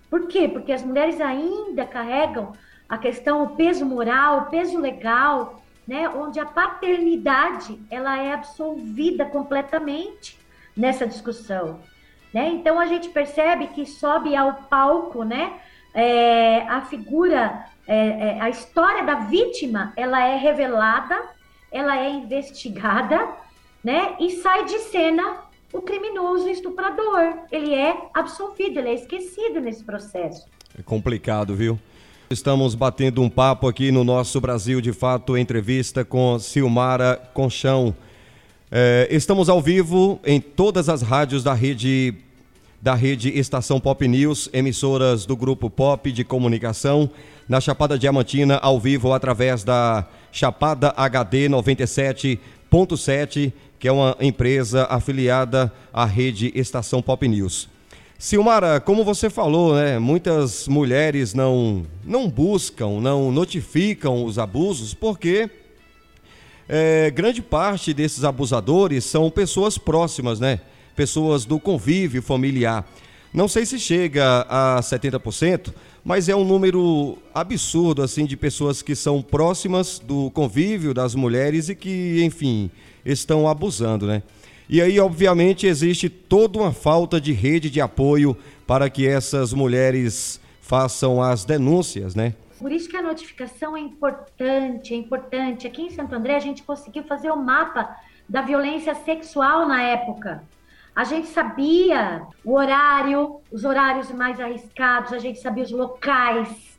Por 0.09 0.28
quê? 0.28 0.49
Porque 0.49 0.73
as 0.73 0.83
mulheres 0.83 1.21
ainda 1.21 1.85
carregam 1.85 2.52
a 2.88 2.99
questão, 2.99 3.42
o 3.42 3.56
peso 3.56 3.85
moral, 3.85 4.40
o 4.40 4.47
peso 4.47 4.78
legal, 4.78 5.62
né, 5.87 6.09
onde 6.09 6.38
a 6.38 6.47
paternidade 6.47 7.80
ela 7.90 8.18
é 8.18 8.33
absolvida 8.33 9.25
completamente 9.25 10.38
nessa 10.76 11.06
discussão. 11.06 11.80
Né? 12.33 12.49
Então 12.49 12.78
a 12.78 12.87
gente 12.87 13.09
percebe 13.09 13.68
que 13.68 13.87
sobe 13.87 14.37
ao 14.37 14.54
palco 14.54 15.25
né, 15.25 15.61
é, 15.95 16.63
a 16.63 16.83
figura, 16.83 17.67
é, 17.87 17.97
é, 17.97 18.41
a 18.41 18.51
história 18.51 19.05
da 19.05 19.21
vítima, 19.21 19.93
ela 19.97 20.27
é 20.27 20.37
revelada, 20.37 21.17
ela 21.71 21.97
é 21.97 22.11
investigada, 22.11 23.29
né? 23.83 24.17
E 24.19 24.31
sai 24.43 24.65
de 24.65 24.79
cena 24.81 25.37
o 25.73 25.81
criminoso 25.81 26.49
estuprador. 26.49 27.39
Ele 27.51 27.75
é 27.75 27.97
absolvido, 28.13 28.79
ele 28.79 28.89
é 28.89 28.95
esquecido 28.95 29.61
nesse 29.61 29.85
processo. 29.85 30.47
É 30.79 30.83
complicado, 30.83 31.55
viu? 31.55 31.79
Estamos 32.31 32.75
batendo 32.75 33.23
um 33.23 33.29
papo 33.29 33.69
aqui 33.69 33.93
no 33.93 34.03
nosso 34.03 34.41
Brasil 34.41 34.81
de 34.81 34.93
Fato, 34.93 35.37
entrevista 35.37 36.05
com 36.05 36.39
Silmara 36.39 37.21
Conchão. 37.33 37.95
É, 38.71 39.07
estamos 39.11 39.49
ao 39.49 39.61
vivo 39.61 40.19
em 40.25 40.41
todas 40.41 40.89
as 40.89 41.03
rádios 41.03 41.45
da 41.45 41.55
rede 41.55 42.24
da 42.85 42.95
rede 42.95 43.31
Estação 43.31 43.81
Pop 43.81 44.07
News, 44.07 44.50
emissoras 44.53 45.25
do 45.25 45.35
grupo 45.35 45.71
Pop 45.71 46.12
de 46.12 46.23
Comunicação, 46.23 47.09
na 47.49 47.59
Chapada 47.59 47.99
Diamantina, 47.99 48.59
ao 48.59 48.79
vivo 48.79 49.14
através 49.14 49.64
da 49.64 50.07
Chapada 50.31 50.93
HD 50.95 51.49
97.7, 51.49 53.50
que 53.79 53.88
é 53.88 53.93
uma 53.93 54.14
empresa 54.21 54.87
afiliada 54.91 55.73
à 55.95 56.05
rede 56.05 56.53
Estação 56.55 57.00
Pop 57.00 57.26
News. 57.26 57.71
Silmara, 58.19 58.79
como 58.79 59.03
você 59.03 59.31
falou, 59.31 59.75
né, 59.75 59.99
muitas 59.99 60.69
mulheres 60.69 61.33
não, 61.33 61.87
não 62.05 62.29
buscam, 62.29 63.00
não 63.00 63.33
notificam 63.33 64.26
os 64.26 64.38
abusos 64.38 64.93
porque 64.93 65.49
é, 66.69 67.11
grande 67.11 67.41
parte 67.41 67.95
desses 67.95 68.25
abusadores 68.25 69.07
são 69.07 69.31
pessoas 69.31 69.79
próximas, 69.79 70.38
né? 70.38 70.61
Pessoas 70.95 71.45
do 71.45 71.59
convívio 71.59 72.23
familiar. 72.23 72.87
Não 73.33 73.49
sei 73.49 73.67
se 73.67 73.79
chega 73.81 74.47
a 74.49 74.81
70%, 74.81 75.75
mas 76.05 76.29
é 76.29 76.37
um 76.37 76.45
número 76.45 77.19
absurdo 77.35 78.03
assim 78.03 78.27
de 78.27 78.37
pessoas 78.37 78.81
que 78.81 78.95
são 78.95 79.21
próximas 79.21 79.99
do 79.99 80.31
convívio 80.31 80.95
das 80.95 81.15
mulheres 81.15 81.69
e 81.69 81.75
que, 81.75 82.23
enfim, 82.23 82.71
estão 83.05 83.49
abusando, 83.49 84.07
né? 84.07 84.23
E 84.69 84.81
aí, 84.81 84.99
obviamente, 85.01 85.67
existe 85.67 86.09
toda 86.09 86.59
uma 86.59 86.73
falta 86.73 87.21
de 87.21 87.33
rede 87.33 87.69
de 87.69 87.81
apoio 87.81 88.37
para 88.67 88.89
que 88.89 89.07
essas 89.07 89.53
mulheres 89.53 90.41
façam 90.61 91.21
as 91.21 91.45
denúncias, 91.45 92.15
né? 92.15 92.35
Por 92.59 92.73
isso 92.73 92.89
que 92.89 92.97
a 92.97 93.03
notificação 93.03 93.77
é 93.77 93.81
importante, 93.81 94.95
é 94.95 94.97
importante. 94.97 95.67
Aqui 95.67 95.83
em 95.83 95.91
Santo 95.91 96.15
André 96.15 96.37
a 96.37 96.41
gente 96.41 96.63
conseguiu 96.63 97.03
fazer 97.05 97.31
o 97.31 97.37
mapa 97.37 97.97
da 98.29 98.41
violência 98.41 98.95
sexual 98.95 99.69
na 99.69 99.83
época. 99.83 100.43
A 100.95 101.03
gente 101.03 101.27
sabia 101.27 102.25
o 102.45 102.55
horário, 102.55 103.41
os 103.51 103.65
horários 103.65 104.13
mais 104.13 104.39
arriscados, 104.39 105.13
a 105.13 105.19
gente 105.19 105.41
sabia 105.41 105.65
os 105.65 105.73
locais, 105.73 106.79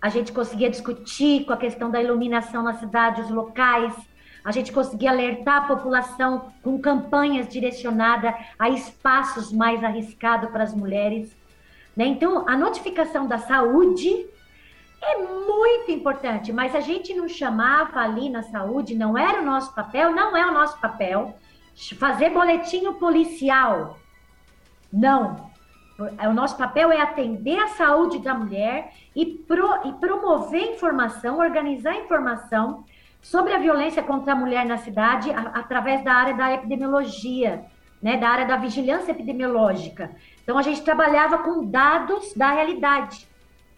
a 0.00 0.08
gente 0.08 0.32
conseguia 0.32 0.70
discutir 0.70 1.44
com 1.44 1.52
a 1.52 1.56
questão 1.56 1.90
da 1.90 2.02
iluminação 2.02 2.62
na 2.62 2.72
cidade, 2.74 3.20
os 3.20 3.28
locais, 3.28 3.94
a 4.42 4.50
gente 4.50 4.72
conseguia 4.72 5.10
alertar 5.10 5.58
a 5.58 5.66
população 5.66 6.52
com 6.62 6.78
campanhas 6.78 7.46
direcionadas 7.46 8.34
a 8.58 8.70
espaços 8.70 9.52
mais 9.52 9.84
arriscados 9.84 10.50
para 10.50 10.64
as 10.64 10.74
mulheres. 10.74 11.36
Né? 11.94 12.06
Então, 12.06 12.48
a 12.48 12.56
notificação 12.56 13.26
da 13.26 13.38
saúde 13.38 14.26
é 15.02 15.18
muito 15.18 15.90
importante, 15.90 16.50
mas 16.50 16.74
a 16.74 16.80
gente 16.80 17.12
não 17.12 17.28
chamava 17.28 18.00
ali 18.00 18.30
na 18.30 18.42
saúde, 18.42 18.94
não 18.94 19.18
era 19.18 19.42
o 19.42 19.44
nosso 19.44 19.74
papel, 19.74 20.12
não 20.12 20.34
é 20.34 20.46
o 20.46 20.52
nosso 20.52 20.80
papel 20.80 21.34
fazer 21.98 22.30
boletim 22.30 22.92
policial. 22.94 23.98
Não. 24.92 25.52
O 25.98 26.32
nosso 26.32 26.56
papel 26.56 26.90
é 26.90 27.00
atender 27.00 27.58
a 27.58 27.68
saúde 27.68 28.18
da 28.18 28.34
mulher 28.34 28.92
e, 29.14 29.24
pro, 29.24 29.88
e 29.88 29.92
promover 29.92 30.74
informação, 30.74 31.38
organizar 31.38 31.94
informação 31.96 32.84
sobre 33.22 33.54
a 33.54 33.58
violência 33.58 34.02
contra 34.02 34.32
a 34.32 34.36
mulher 34.36 34.66
na 34.66 34.76
cidade 34.76 35.30
a, 35.30 35.40
através 35.54 36.02
da 36.04 36.12
área 36.12 36.34
da 36.34 36.52
epidemiologia, 36.52 37.64
né, 38.02 38.16
da 38.16 38.28
área 38.28 38.44
da 38.44 38.56
vigilância 38.56 39.12
epidemiológica. 39.12 40.10
Então 40.42 40.58
a 40.58 40.62
gente 40.62 40.82
trabalhava 40.82 41.38
com 41.38 41.64
dados 41.64 42.34
da 42.34 42.50
realidade, 42.50 43.26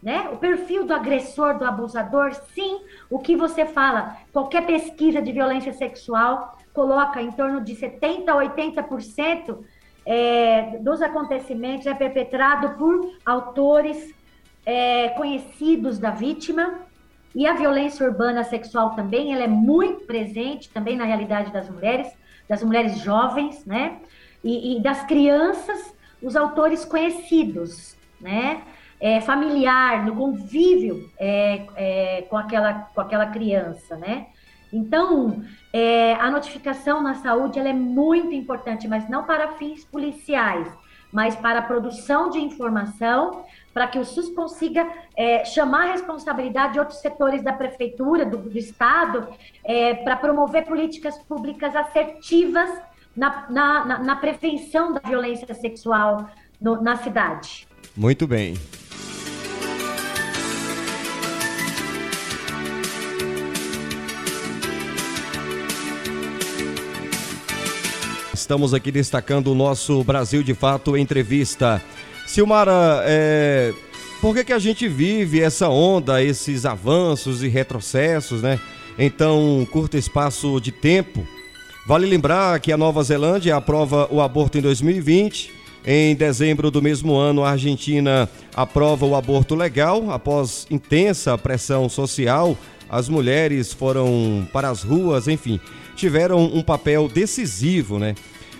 né? 0.03 0.29
O 0.33 0.37
perfil 0.37 0.85
do 0.85 0.93
agressor, 0.93 1.59
do 1.59 1.65
abusador, 1.65 2.33
sim, 2.55 2.81
o 3.09 3.19
que 3.19 3.37
você 3.37 3.65
fala, 3.65 4.17
qualquer 4.33 4.67
pesquisa 4.67 5.23
de 5.23 5.33
violência 5.33 5.73
sexual 5.73 6.59
coloca 6.77 7.23
em 7.23 7.33
torno 7.33 7.63
de 7.63 7.75
70% 7.75 8.29
a 8.29 8.35
80% 8.35 9.59
é, 10.05 10.79
dos 10.79 11.01
acontecimentos 11.01 11.87
é 11.87 11.95
perpetrado 11.95 12.77
por 12.77 13.17
autores 13.25 14.15
é, 14.65 15.09
conhecidos 15.11 15.99
da 15.99 16.11
vítima. 16.11 16.81
E 17.35 17.47
a 17.47 17.55
violência 17.55 18.07
urbana 18.07 18.45
sexual 18.45 18.95
também, 18.95 19.33
ela 19.33 19.43
é 19.43 19.49
muito 19.49 20.05
presente 20.05 20.69
também 20.69 20.97
na 20.97 21.05
realidade 21.05 21.51
das 21.51 21.69
mulheres, 21.69 22.09
das 22.49 22.63
mulheres 22.63 22.99
jovens, 22.99 23.65
né? 23.65 23.99
E, 24.45 24.77
e 24.77 24.81
das 24.81 25.03
crianças, 25.05 25.95
os 26.23 26.37
autores 26.37 26.85
conhecidos, 26.85 27.97
né? 28.21 28.63
É, 28.99 29.21
familiar, 29.21 30.07
no 30.07 30.17
convívio 30.17 31.11
é, 31.19 31.67
é, 31.75 32.23
com, 32.23 32.37
aquela, 32.37 32.73
com 32.95 33.01
aquela 33.01 33.27
criança, 33.27 33.97
né? 33.97 34.29
Então, 34.77 35.43
é, 35.73 36.15
a 36.15 36.31
notificação 36.31 37.03
na 37.03 37.15
saúde 37.15 37.59
é 37.59 37.73
muito 37.73 38.35
importante, 38.35 38.87
mas 38.87 39.09
não 39.09 39.25
para 39.25 39.53
fins 39.53 39.85
policiais, 39.85 40.69
mas 41.11 41.35
para 41.35 41.61
a 41.61 41.63
produção 41.63 42.29
de 42.29 42.39
informação, 42.39 43.45
para 43.73 43.87
que 43.87 43.99
o 43.99 44.05
SUS 44.05 44.29
consiga 44.35 44.87
é, 45.17 45.45
chamar 45.47 45.89
a 45.89 45.93
responsabilidade 45.93 46.75
de 46.75 46.79
outros 46.79 46.99
setores 47.01 47.43
da 47.43 47.55
prefeitura, 47.55 48.27
do, 48.27 48.37
do 48.37 48.59
Estado, 48.59 49.27
é, 49.65 49.95
para 49.95 50.17
promover 50.17 50.67
políticas 50.67 51.17
públicas 51.19 51.75
assertivas 51.75 52.71
na, 53.17 53.47
na, 53.49 53.85
na, 53.85 53.99
na 53.99 54.17
prevenção 54.17 54.93
da 54.93 55.01
violência 55.01 55.55
sexual 55.55 56.29
no, 56.61 56.83
na 56.83 56.97
cidade. 56.97 57.67
Muito 57.97 58.27
bem. 58.27 58.55
Estamos 68.47 68.73
aqui 68.73 68.93
destacando 68.93 69.49
o 69.49 69.57
nosso 69.57 70.05
Brasil 70.05 70.41
de 70.41 70.55
Fato 70.55 70.97
entrevista. 70.97 71.83
Silmara, 72.29 73.03
é, 73.05 73.75
por 74.21 74.37
que, 74.37 74.45
que 74.45 74.53
a 74.53 74.59
gente 74.61 74.87
vive 74.87 75.41
essa 75.41 75.69
onda, 75.69 76.23
esses 76.23 76.65
avanços 76.65 77.43
e 77.43 77.49
retrocessos, 77.49 78.43
né? 78.43 78.61
Em 78.97 79.11
tão 79.11 79.67
curto 79.73 79.97
espaço 79.97 80.61
de 80.61 80.71
tempo. 80.71 81.27
Vale 81.89 82.07
lembrar 82.07 82.61
que 82.61 82.71
a 82.71 82.77
Nova 82.77 83.03
Zelândia 83.03 83.57
aprova 83.57 84.07
o 84.13 84.21
aborto 84.21 84.57
em 84.59 84.61
2020. 84.61 85.51
Em 85.85 86.15
dezembro 86.15 86.71
do 86.71 86.81
mesmo 86.81 87.17
ano, 87.17 87.43
a 87.43 87.51
Argentina 87.51 88.31
aprova 88.55 89.05
o 89.05 89.17
aborto 89.17 89.57
legal. 89.57 90.13
Após 90.13 90.69
intensa 90.71 91.37
pressão 91.37 91.89
social, 91.89 92.57
as 92.89 93.09
mulheres 93.09 93.73
foram 93.73 94.47
para 94.53 94.69
as 94.69 94.85
ruas, 94.85 95.27
enfim, 95.27 95.59
tiveram 95.97 96.45
um 96.45 96.63
papel 96.63 97.09
decisivo, 97.09 97.99
né? 97.99 98.15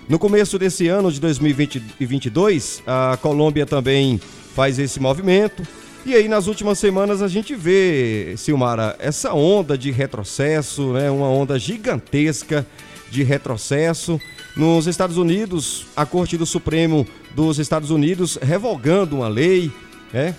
No 0.09 0.21
começo 0.21 0.57
desse 0.57 0.87
ano 0.87 1.11
de 1.11 1.21
2022, 1.21 2.81
a 2.87 3.19
Colômbia 3.21 3.67
também 3.67 4.21
faz 4.55 4.79
esse 4.79 5.01
movimento. 5.01 5.67
E 6.05 6.15
aí, 6.15 6.29
nas 6.29 6.47
últimas 6.47 6.79
semanas, 6.79 7.23
a 7.23 7.27
gente 7.27 7.57
vê, 7.57 8.35
Silmara, 8.37 8.95
essa 9.01 9.35
onda 9.35 9.77
de 9.77 9.91
retrocesso, 9.91 10.93
né? 10.93 11.11
uma 11.11 11.29
onda 11.29 11.59
gigantesca 11.59 12.65
de 13.11 13.25
retrocesso. 13.25 14.21
Nos 14.57 14.87
Estados 14.87 15.17
Unidos, 15.17 15.87
a 15.97 16.07
Corte 16.07 16.37
do 16.37 16.47
Supremo 16.47 17.05
dos 17.35 17.59
Estados 17.59 17.91
Unidos 17.91 18.39
revogando 18.41 19.17
uma 19.17 19.29
lei, 19.29 19.73
né? 20.13 20.37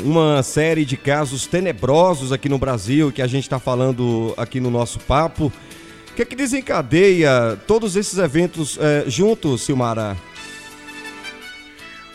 uma 0.00 0.42
série 0.42 0.84
de 0.84 0.96
casos 0.96 1.46
tenebrosos 1.46 2.32
aqui 2.32 2.48
no 2.48 2.58
Brasil 2.58 3.12
que 3.12 3.22
a 3.22 3.26
gente 3.28 3.44
está 3.44 3.60
falando 3.60 4.34
aqui 4.36 4.58
no 4.58 4.70
nosso 4.70 4.98
papo 4.98 5.52
que 6.16 6.22
é 6.22 6.24
que 6.24 6.34
desencadeia 6.34 7.58
todos 7.66 7.94
esses 7.94 8.18
eventos 8.18 8.78
é, 8.80 9.04
juntos, 9.06 9.60
Silmara? 9.60 10.16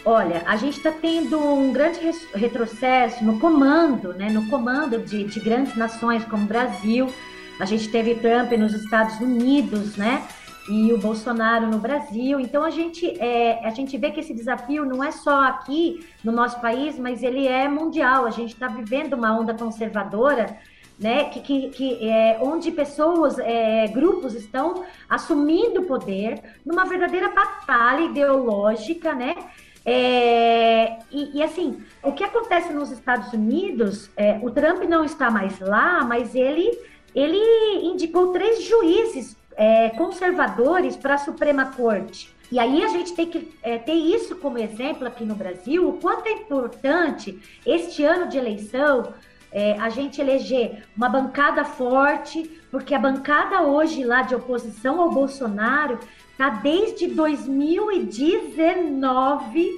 Olha, 0.04 0.42
a 0.48 0.58
gente 0.58 0.78
está 0.78 0.92
tendo 0.92 1.38
um 1.40 1.72
grande 1.72 2.00
retrocesso 2.34 3.24
no 3.24 3.40
comando, 3.40 4.12
né? 4.14 4.32
No 4.32 4.48
comando 4.48 4.98
de, 4.98 5.24
de 5.26 5.40
grandes 5.40 5.78
nações 5.78 6.26
como 6.26 6.46
o 6.46 6.48
Brasil. 6.48 7.14
A 7.60 7.66
gente 7.66 7.90
teve 7.90 8.16
Trump 8.16 8.52
nos 8.54 8.74
Estados 8.74 9.20
Unidos, 9.20 9.96
né? 9.96 10.28
e 10.70 10.94
o 10.94 10.98
Bolsonaro 10.98 11.68
no 11.68 11.80
Brasil. 11.80 12.40
Então 12.40 12.64
a 12.64 12.70
gente, 12.70 13.06
é, 13.20 13.66
a 13.66 13.72
gente 13.72 13.98
vê 13.98 14.12
que 14.12 14.20
esse 14.20 14.34
desafio 14.34 14.86
não 14.86 15.04
é 15.04 15.12
só 15.12 15.44
aqui 15.44 16.06
no 16.24 16.32
nosso 16.32 16.60
país, 16.62 16.98
mas 16.98 17.24
ele 17.24 17.48
é 17.48 17.68
mundial. 17.68 18.26
A 18.26 18.32
gente 18.32 18.54
está 18.54 18.68
vivendo 18.68 19.14
uma 19.14 19.38
onda 19.38 19.54
conservadora, 19.54 20.58
né? 21.02 21.26
Que, 21.26 21.40
que, 21.42 21.70
que 21.70 22.10
é, 22.10 22.38
onde 22.40 22.72
pessoas, 22.72 23.40
é, 23.40 23.88
grupos 23.88 24.36
estão 24.36 24.86
assumindo 25.10 25.82
poder 25.84 26.40
numa 26.64 26.86
verdadeira 26.86 27.30
batalha 27.30 28.06
ideológica, 28.06 29.14
né? 29.14 29.36
É, 29.84 31.00
e, 31.12 31.40
e, 31.40 31.44
assim, 31.44 31.82
o 32.04 32.12
que 32.12 32.24
acontece 32.24 32.72
nos 32.72 32.92
Estados 32.92 33.34
Unidos, 33.34 34.12
é, 34.16 34.40
o 34.44 34.52
Trump 34.52 34.84
não 34.84 35.04
está 35.04 35.32
mais 35.32 35.60
lá, 35.60 36.04
mas 36.04 36.36
ele, 36.36 36.78
ele 37.16 37.42
indicou 37.84 38.32
três 38.32 38.64
juízes 38.64 39.36
é, 39.56 39.90
conservadores 39.90 40.96
para 40.96 41.16
a 41.16 41.18
Suprema 41.18 41.66
Corte. 41.72 42.32
E 42.52 42.60
aí 42.60 42.84
a 42.84 42.90
gente 42.90 43.14
tem 43.14 43.28
que 43.28 43.52
é, 43.64 43.80
ter 43.80 43.94
isso 43.94 44.36
como 44.36 44.60
exemplo 44.60 45.08
aqui 45.08 45.24
no 45.24 45.34
Brasil, 45.34 45.88
o 45.88 45.94
quanto 45.94 46.28
é 46.28 46.34
importante 46.34 47.40
este 47.66 48.04
ano 48.04 48.28
de 48.28 48.38
eleição 48.38 49.14
é, 49.52 49.78
a 49.80 49.90
gente 49.90 50.22
eleger 50.22 50.86
uma 50.96 51.10
bancada 51.10 51.66
forte, 51.66 52.50
porque 52.72 52.96
a 52.96 53.00
bancada 53.00 53.64
hoje 53.64 54.02
lá 54.04 54.22
de 54.22 54.34
oposição 54.34 55.02
ao 55.02 55.12
Bolsonaro 55.12 56.00
está 56.32 56.50
desde 56.50 57.08
2019 57.08 59.70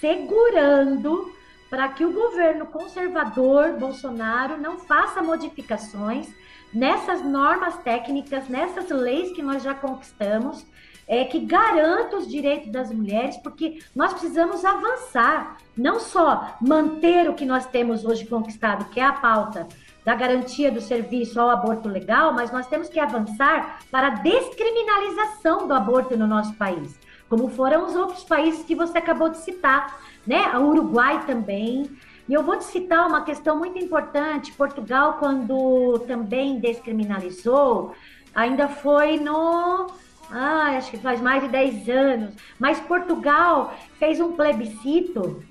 segurando 0.00 1.32
para 1.70 1.88
que 1.88 2.04
o 2.04 2.12
governo 2.12 2.66
conservador 2.66 3.78
Bolsonaro 3.78 4.58
não 4.58 4.78
faça 4.78 5.22
modificações 5.22 6.28
nessas 6.72 7.24
normas 7.24 7.76
técnicas, 7.78 8.48
nessas 8.48 8.90
leis 8.90 9.32
que 9.32 9.42
nós 9.42 9.62
já 9.62 9.74
conquistamos, 9.74 10.66
é, 11.06 11.24
que 11.24 11.40
garanta 11.40 12.16
os 12.16 12.28
direitos 12.28 12.70
das 12.70 12.90
mulheres, 12.90 13.36
porque 13.38 13.78
nós 13.94 14.12
precisamos 14.12 14.64
avançar, 14.64 15.58
não 15.76 16.00
só 16.00 16.56
manter 16.60 17.28
o 17.28 17.34
que 17.34 17.44
nós 17.44 17.66
temos 17.66 18.04
hoje 18.04 18.26
conquistado, 18.26 18.86
que 18.90 19.00
é 19.00 19.04
a 19.04 19.12
pauta 19.12 19.68
da 20.04 20.14
garantia 20.14 20.70
do 20.70 20.80
serviço 20.80 21.40
ao 21.40 21.48
aborto 21.48 21.88
legal, 21.88 22.32
mas 22.32 22.52
nós 22.52 22.66
temos 22.66 22.88
que 22.88 23.00
avançar 23.00 23.80
para 23.90 24.08
a 24.08 24.10
descriminalização 24.10 25.66
do 25.66 25.72
aborto 25.72 26.16
no 26.16 26.26
nosso 26.26 26.54
país, 26.54 26.98
como 27.28 27.48
foram 27.48 27.86
os 27.86 27.96
outros 27.96 28.22
países 28.22 28.64
que 28.64 28.74
você 28.74 28.98
acabou 28.98 29.30
de 29.30 29.38
citar, 29.38 29.98
né? 30.26 30.56
O 30.58 30.66
Uruguai 30.66 31.24
também. 31.26 31.90
E 32.28 32.32
eu 32.32 32.42
vou 32.42 32.56
te 32.56 32.64
citar 32.64 33.06
uma 33.06 33.22
questão 33.22 33.58
muito 33.58 33.78
importante. 33.78 34.52
Portugal, 34.52 35.14
quando 35.18 35.98
também 36.06 36.58
descriminalizou, 36.58 37.94
ainda 38.34 38.68
foi 38.68 39.18
no. 39.18 39.86
Ah, 40.36 40.76
acho 40.76 40.90
que 40.90 40.96
faz 40.96 41.20
mais 41.20 41.44
de 41.44 41.48
10 41.48 41.88
anos. 41.88 42.34
Mas 42.58 42.80
Portugal 42.80 43.72
fez 44.00 44.18
um 44.18 44.32
plebiscito 44.32 45.44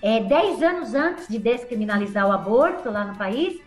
é, 0.00 0.20
10 0.20 0.62
anos 0.62 0.94
antes 0.94 1.26
de 1.26 1.36
descriminalizar 1.36 2.24
o 2.28 2.30
aborto 2.30 2.92
lá 2.92 3.04
no 3.04 3.16
país, 3.16 3.60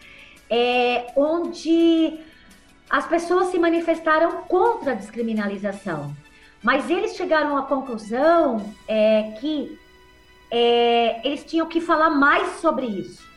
é, 0.50 1.08
onde 1.18 2.18
as 2.90 3.06
pessoas 3.06 3.48
se 3.48 3.60
manifestaram 3.60 4.44
contra 4.44 4.94
a 4.94 4.96
descriminalização. 4.96 6.16
Mas 6.64 6.90
eles 6.90 7.18
chegaram 7.18 7.58
à 7.58 7.64
conclusão 7.64 8.74
é, 8.88 9.34
que 9.42 9.78
é, 10.50 11.28
eles 11.28 11.44
tinham 11.44 11.68
que 11.68 11.82
falar 11.82 12.12
mais 12.12 12.60
sobre 12.62 12.86
isso. 12.86 13.28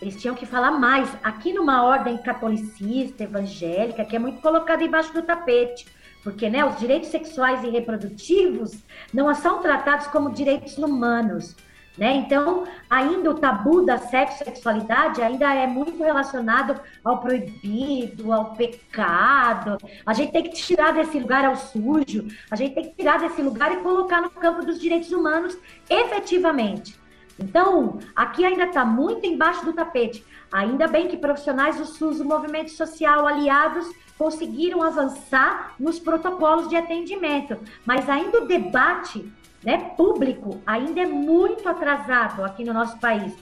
Eles 0.00 0.14
tinham 0.20 0.36
que 0.36 0.46
falar 0.46 0.70
mais. 0.70 1.12
Aqui 1.20 1.52
numa 1.52 1.82
ordem 1.82 2.16
catolicista, 2.18 3.24
evangélica, 3.24 4.04
que 4.04 4.14
é 4.14 4.20
muito 4.20 4.40
colocada 4.40 4.84
embaixo 4.84 5.12
do 5.12 5.22
tapete. 5.22 5.97
Porque 6.22 6.48
né, 6.50 6.64
os 6.64 6.78
direitos 6.78 7.10
sexuais 7.10 7.62
e 7.64 7.70
reprodutivos 7.70 8.82
não 9.12 9.32
são 9.34 9.60
tratados 9.60 10.06
como 10.08 10.32
direitos 10.32 10.76
humanos. 10.76 11.56
Né? 11.98 12.14
Então, 12.14 12.64
ainda 12.88 13.30
o 13.30 13.34
tabu 13.34 13.84
da 13.84 13.98
sexo 13.98 14.44
sexualidade 14.44 15.20
ainda 15.20 15.52
é 15.52 15.66
muito 15.66 16.00
relacionado 16.00 16.80
ao 17.02 17.18
proibido, 17.18 18.32
ao 18.32 18.54
pecado. 18.54 19.78
A 20.06 20.12
gente 20.12 20.30
tem 20.30 20.44
que 20.44 20.50
tirar 20.50 20.92
desse 20.92 21.18
lugar 21.18 21.44
ao 21.44 21.56
sujo, 21.56 22.28
a 22.48 22.54
gente 22.54 22.74
tem 22.74 22.84
que 22.84 22.94
tirar 22.94 23.18
desse 23.18 23.42
lugar 23.42 23.72
e 23.72 23.78
colocar 23.78 24.22
no 24.22 24.30
campo 24.30 24.64
dos 24.64 24.80
direitos 24.80 25.10
humanos 25.10 25.58
efetivamente. 25.90 26.96
Então, 27.36 27.98
aqui 28.14 28.44
ainda 28.44 28.64
está 28.64 28.84
muito 28.84 29.26
embaixo 29.26 29.64
do 29.64 29.72
tapete. 29.72 30.24
Ainda 30.52 30.86
bem 30.86 31.08
que 31.08 31.16
profissionais 31.16 31.76
do 31.76 31.84
SUS, 31.84 32.20
o 32.20 32.24
movimento 32.24 32.70
social, 32.70 33.26
aliados, 33.26 33.86
conseguiram 34.18 34.82
avançar 34.82 35.74
nos 35.78 35.98
protocolos 35.98 36.68
de 36.68 36.76
atendimento, 36.76 37.56
mas 37.86 38.08
ainda 38.10 38.42
o 38.42 38.46
debate 38.46 39.32
né, 39.62 39.92
público 39.96 40.60
ainda 40.66 41.00
é 41.00 41.06
muito 41.06 41.68
atrasado 41.68 42.44
aqui 42.44 42.64
no 42.64 42.74
nosso 42.74 42.98
país, 42.98 43.32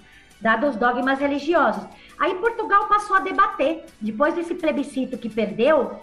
dado 0.41 0.67
os 0.67 0.77
dogmas 0.77 1.19
religiosos. 1.19 1.83
Aí 2.19 2.35
Portugal 2.37 2.87
passou 2.89 3.17
a 3.17 3.21
debater, 3.21 3.85
depois 4.01 4.35
desse 4.35 4.55
plebiscito 4.55 5.17
que 5.17 5.29
perdeu, 5.29 5.99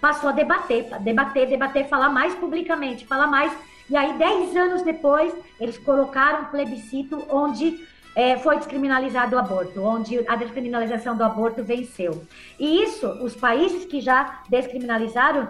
passou 0.00 0.30
a 0.30 0.32
debater, 0.32 0.98
debater, 1.00 1.46
debater, 1.46 1.88
falar 1.88 2.08
mais 2.08 2.34
publicamente, 2.34 3.06
falar 3.06 3.26
mais. 3.26 3.52
E 3.88 3.96
aí, 3.96 4.16
dez 4.16 4.56
anos 4.56 4.82
depois, 4.82 5.34
eles 5.60 5.76
colocaram 5.76 6.42
um 6.42 6.46
plebiscito 6.46 7.22
onde 7.28 7.86
é, 8.14 8.36
foi 8.38 8.56
descriminalizado 8.56 9.36
o 9.36 9.38
aborto, 9.38 9.82
onde 9.82 10.24
a 10.28 10.36
descriminalização 10.36 11.16
do 11.16 11.24
aborto 11.24 11.62
venceu. 11.64 12.24
E 12.58 12.82
isso, 12.82 13.08
os 13.22 13.34
países 13.34 13.84
que 13.84 14.00
já 14.00 14.42
descriminalizaram, 14.48 15.48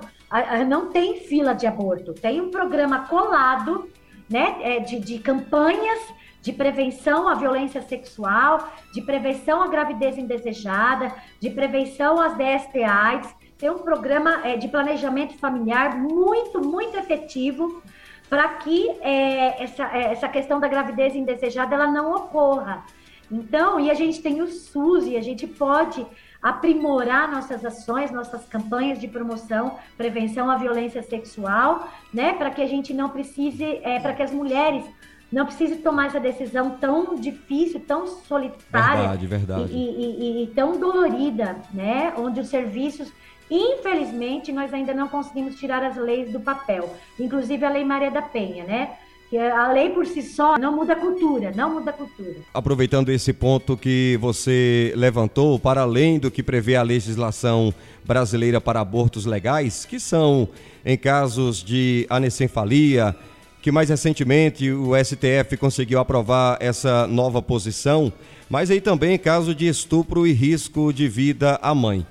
não 0.68 0.90
tem 0.90 1.20
fila 1.20 1.54
de 1.54 1.66
aborto, 1.66 2.12
tem 2.14 2.40
um 2.40 2.50
programa 2.50 3.06
colado 3.06 3.88
né, 4.28 4.56
é, 4.62 4.80
de, 4.80 4.98
de 4.98 5.18
campanhas 5.18 6.00
de 6.44 6.52
prevenção 6.52 7.26
à 7.26 7.34
violência 7.34 7.80
sexual, 7.80 8.70
de 8.92 9.00
prevenção 9.00 9.62
à 9.62 9.66
gravidez 9.66 10.18
indesejada, 10.18 11.14
de 11.40 11.48
prevenção 11.48 12.20
às 12.20 12.36
DST-AIDS. 12.36 13.34
Tem 13.56 13.70
um 13.70 13.78
programa 13.78 14.42
é, 14.46 14.54
de 14.54 14.68
planejamento 14.68 15.38
familiar 15.38 15.96
muito, 15.96 16.60
muito 16.60 16.98
efetivo 16.98 17.82
para 18.28 18.48
que 18.54 18.90
é, 19.00 19.62
essa, 19.62 19.84
é, 19.96 20.12
essa 20.12 20.28
questão 20.28 20.58
da 20.58 20.68
gravidez 20.68 21.14
indesejada 21.14 21.74
ela 21.74 21.86
não 21.86 22.14
ocorra. 22.14 22.84
Então, 23.30 23.80
e 23.80 23.90
a 23.90 23.94
gente 23.94 24.20
tem 24.20 24.42
o 24.42 24.46
SUS 24.46 25.06
e 25.06 25.16
a 25.16 25.22
gente 25.22 25.46
pode 25.46 26.04
aprimorar 26.42 27.30
nossas 27.30 27.64
ações, 27.64 28.10
nossas 28.10 28.44
campanhas 28.44 29.00
de 29.00 29.08
promoção, 29.08 29.78
prevenção 29.96 30.50
à 30.50 30.56
violência 30.56 31.02
sexual, 31.02 31.88
né, 32.12 32.34
para 32.34 32.50
que 32.50 32.60
a 32.60 32.66
gente 32.66 32.92
não 32.92 33.08
precise, 33.08 33.64
é, 33.82 33.98
para 33.98 34.12
que 34.12 34.22
as 34.22 34.30
mulheres 34.30 34.84
não 35.32 35.46
precisem 35.46 35.78
tomar 35.78 36.06
essa 36.06 36.20
decisão 36.20 36.76
tão 36.78 37.16
difícil, 37.16 37.80
tão 37.80 38.06
solitária 38.06 39.08
verdade, 39.08 39.26
verdade. 39.26 39.72
E, 39.72 39.76
e, 39.76 40.20
e, 40.20 40.44
e 40.44 40.46
tão 40.48 40.78
dolorida, 40.78 41.56
né, 41.72 42.12
onde 42.16 42.40
os 42.40 42.48
serviços 42.48 43.10
Infelizmente, 43.50 44.52
nós 44.52 44.72
ainda 44.72 44.94
não 44.94 45.08
conseguimos 45.08 45.56
tirar 45.56 45.82
as 45.82 45.96
leis 45.96 46.30
do 46.32 46.40
papel, 46.40 46.94
inclusive 47.18 47.64
a 47.64 47.70
Lei 47.70 47.84
Maria 47.84 48.10
da 48.10 48.22
Penha, 48.22 48.64
né? 48.64 48.96
que 49.34 49.38
a 49.38 49.72
lei 49.72 49.90
por 49.90 50.06
si 50.06 50.22
só 50.22 50.56
não 50.56 50.76
muda 50.76 50.92
a 50.92 50.96
cultura, 50.96 51.52
não 51.56 51.74
muda 51.74 51.90
a 51.90 51.92
cultura. 51.92 52.36
Aproveitando 52.52 53.08
esse 53.08 53.32
ponto 53.32 53.76
que 53.76 54.16
você 54.20 54.92
levantou, 54.96 55.58
para 55.58 55.80
além 55.80 56.20
do 56.20 56.30
que 56.30 56.40
prevê 56.40 56.76
a 56.76 56.82
legislação 56.82 57.74
brasileira 58.04 58.60
para 58.60 58.80
abortos 58.80 59.26
legais, 59.26 59.84
que 59.84 59.98
são 59.98 60.48
em 60.84 60.96
casos 60.96 61.64
de 61.64 62.06
anencefalia, 62.08 63.16
que 63.60 63.72
mais 63.72 63.88
recentemente 63.88 64.70
o 64.70 64.92
STF 64.94 65.56
conseguiu 65.56 65.98
aprovar 65.98 66.58
essa 66.60 67.06
nova 67.08 67.42
posição, 67.42 68.12
mas 68.48 68.70
aí 68.70 68.80
também 68.80 69.14
em 69.14 69.18
caso 69.18 69.52
de 69.52 69.66
estupro 69.66 70.26
e 70.26 70.32
risco 70.32 70.92
de 70.92 71.08
vida 71.08 71.58
à 71.60 71.74
mãe. 71.74 72.06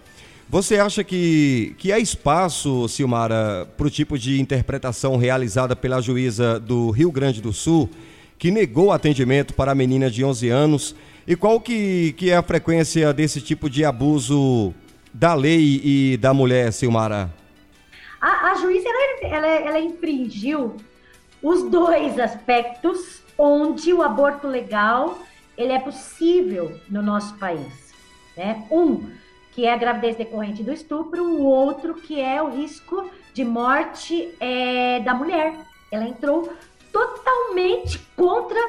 Você 0.50 0.78
acha 0.78 1.04
que, 1.04 1.76
que 1.78 1.92
há 1.92 2.00
espaço, 2.00 2.88
Silmara, 2.88 3.68
para 3.76 3.88
o 3.88 3.90
tipo 3.90 4.18
de 4.18 4.40
interpretação 4.40 5.18
realizada 5.18 5.76
pela 5.76 6.02
juíza 6.02 6.60
do 6.60 6.92
Rio 6.92 7.12
Grande 7.12 7.42
do 7.42 7.52
Sul, 7.52 7.90
que 8.38 8.52
negou 8.52 8.92
atendimento 8.92 9.54
para 9.54 9.72
a 9.72 9.76
menina 9.76 10.12
de 10.12 10.24
11 10.24 10.50
anos? 10.50 10.96
E 11.26 11.36
qual 11.36 11.60
que, 11.60 12.14
que 12.14 12.30
é 12.30 12.36
a 12.36 12.44
frequência 12.44 13.14
desse 13.14 13.42
tipo 13.42 13.70
de 13.70 13.86
abuso 13.86 14.74
da 15.14 15.34
lei 15.34 15.82
e 15.84 16.18
da 16.18 16.34
mulher, 16.34 16.72
Silmara? 16.72 17.34
A, 18.22 18.52
a 18.52 18.56
juíza, 18.56 18.88
ela, 18.88 19.36
ela, 19.36 19.48
ela 19.48 19.80
infringiu 19.80 20.76
os 21.42 21.70
dois 21.70 22.20
aspectos 22.20 23.22
onde 23.38 23.94
o 23.94 24.02
aborto 24.02 24.48
legal 24.48 25.20
ele 25.58 25.72
é 25.72 25.80
possível 25.80 26.80
no 26.90 27.02
nosso 27.02 27.36
país. 27.36 27.94
Né? 28.36 28.66
Um, 28.72 29.10
que 29.54 29.66
é 29.66 29.74
a 29.74 29.78
gravidez 29.78 30.16
decorrente 30.16 30.64
do 30.64 30.74
estupro, 30.74 31.24
o 31.24 31.44
outro 31.46 31.94
que 31.94 32.20
é 32.20 32.42
o 32.42 32.50
risco 32.50 33.10
de 33.34 33.46
morte 33.46 34.34
é, 34.40 35.00
da 35.02 35.14
mulher. 35.14 35.56
Ela 35.92 36.06
entrou 36.06 36.52
totalmente 36.92 38.00
contra 38.16 38.60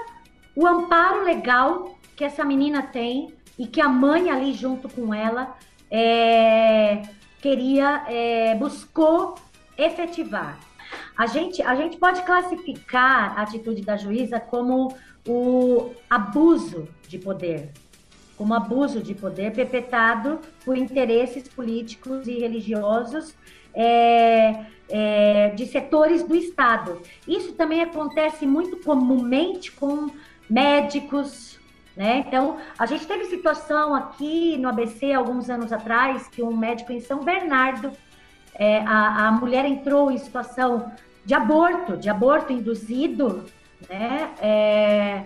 o 0.55 0.67
amparo 0.67 1.25
legal 1.25 1.99
que 2.15 2.25
essa 2.25 2.45
menina 2.45 2.83
tem 2.83 3.35
e 3.59 3.67
que 3.67 3.81
a 3.81 3.89
mãe 3.89 4.31
ali 4.31 4.53
junto 4.53 4.89
com 4.89 5.13
ela 5.13 5.57
é, 5.91 7.03
queria, 7.41 8.05
é, 8.09 8.55
buscou 8.55 9.37
efetivar. 9.77 10.59
A 11.17 11.27
gente, 11.27 11.63
a 11.63 11.75
gente 11.75 11.97
pode 11.97 12.23
classificar 12.23 13.39
a 13.39 13.43
atitude 13.43 13.83
da 13.83 13.97
juíza 13.97 14.39
como 14.39 14.95
o 15.27 15.93
abuso 16.11 16.89
de 17.09 17.19
poder, 17.19 17.73
como 18.45 18.53
abuso 18.53 19.01
de 19.01 19.15
poder 19.15 19.55
perpetrado 19.55 20.39
por 20.67 20.77
interesses 20.77 21.49
políticos 21.49 22.29
e 22.29 22.41
religiosos 22.41 23.35
é, 23.73 24.67
é, 24.87 25.49
de 25.57 25.65
setores 25.65 26.23
do 26.23 26.37
Estado. 26.37 27.01
Isso 27.27 27.55
também 27.55 27.81
acontece 27.81 28.45
muito 28.47 28.77
comumente 28.77 29.73
com 29.73 30.11
médicos, 30.49 31.59
né? 31.97 32.23
Então, 32.29 32.59
a 32.79 32.85
gente 32.85 33.07
teve 33.07 33.25
situação 33.25 33.95
aqui 33.95 34.59
no 34.59 34.69
ABC 34.69 35.15
alguns 35.15 35.49
anos 35.49 35.73
atrás 35.73 36.29
que 36.29 36.43
um 36.43 36.55
médico 36.55 36.93
em 36.93 37.01
São 37.01 37.21
Bernardo, 37.25 37.93
é, 38.55 38.81
a, 38.81 39.29
a 39.29 39.33
mulher 39.33 39.65
entrou 39.65 40.11
em 40.11 40.19
situação 40.19 40.93
de 41.25 41.33
aborto, 41.33 41.97
de 41.97 42.11
aborto 42.11 42.53
induzido, 42.53 43.47
né? 43.89 44.35
É, 44.39 45.25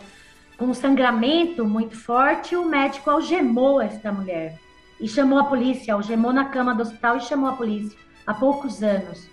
com 0.58 0.74
sangramento 0.74 1.64
muito 1.64 1.96
forte, 1.96 2.56
o 2.56 2.64
médico 2.64 3.08
algemou 3.08 3.80
esta 3.80 4.10
mulher 4.10 4.58
e 5.00 5.08
chamou 5.08 5.38
a 5.38 5.44
polícia, 5.44 5.94
algemou 5.94 6.32
na 6.32 6.46
cama 6.46 6.74
do 6.74 6.82
hospital 6.82 7.16
e 7.16 7.20
chamou 7.20 7.48
a 7.48 7.52
polícia 7.52 7.96
há 8.26 8.34
poucos 8.34 8.82
anos. 8.82 9.28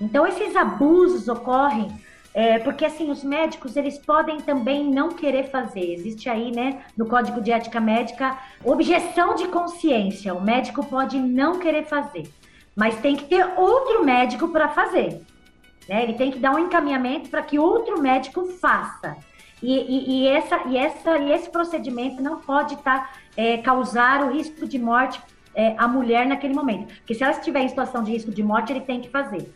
Então 0.00 0.26
esses 0.26 0.56
abusos 0.56 1.28
ocorrem 1.28 1.88
é, 2.34 2.58
porque 2.58 2.84
assim 2.84 3.12
os 3.12 3.22
médicos 3.22 3.76
eles 3.76 3.96
podem 3.96 4.40
também 4.40 4.84
não 4.90 5.10
querer 5.10 5.44
fazer. 5.44 5.94
Existe 5.94 6.28
aí, 6.28 6.50
né, 6.50 6.82
no 6.96 7.06
Código 7.06 7.40
de 7.40 7.52
Ética 7.52 7.80
Médica, 7.80 8.36
objeção 8.64 9.36
de 9.36 9.46
consciência. 9.46 10.34
O 10.34 10.42
médico 10.42 10.84
pode 10.84 11.16
não 11.20 11.60
querer 11.60 11.84
fazer, 11.84 12.28
mas 12.74 13.00
tem 13.00 13.14
que 13.14 13.26
ter 13.26 13.46
outro 13.56 14.04
médico 14.04 14.48
para 14.48 14.68
fazer. 14.68 15.22
Né? 15.88 16.02
Ele 16.02 16.14
tem 16.14 16.32
que 16.32 16.40
dar 16.40 16.56
um 16.56 16.58
encaminhamento 16.58 17.30
para 17.30 17.42
que 17.42 17.56
outro 17.56 18.02
médico 18.02 18.46
faça. 18.46 19.16
E, 19.64 19.72
e, 19.72 20.10
e, 20.10 20.28
essa, 20.28 20.68
e, 20.68 20.76
essa, 20.76 21.16
e 21.16 21.32
esse 21.32 21.48
procedimento 21.48 22.22
não 22.22 22.38
pode 22.38 22.76
tá, 22.82 23.10
é, 23.34 23.56
causar 23.56 24.22
o 24.22 24.30
risco 24.34 24.68
de 24.68 24.78
morte 24.78 25.18
é, 25.54 25.74
à 25.78 25.88
mulher 25.88 26.26
naquele 26.26 26.52
momento. 26.52 26.94
Porque 26.96 27.14
se 27.14 27.24
ela 27.24 27.32
estiver 27.32 27.62
em 27.62 27.68
situação 27.70 28.04
de 28.04 28.12
risco 28.12 28.30
de 28.30 28.42
morte, 28.42 28.74
ele 28.74 28.82
tem 28.82 29.00
que 29.00 29.08
fazer. 29.08 29.50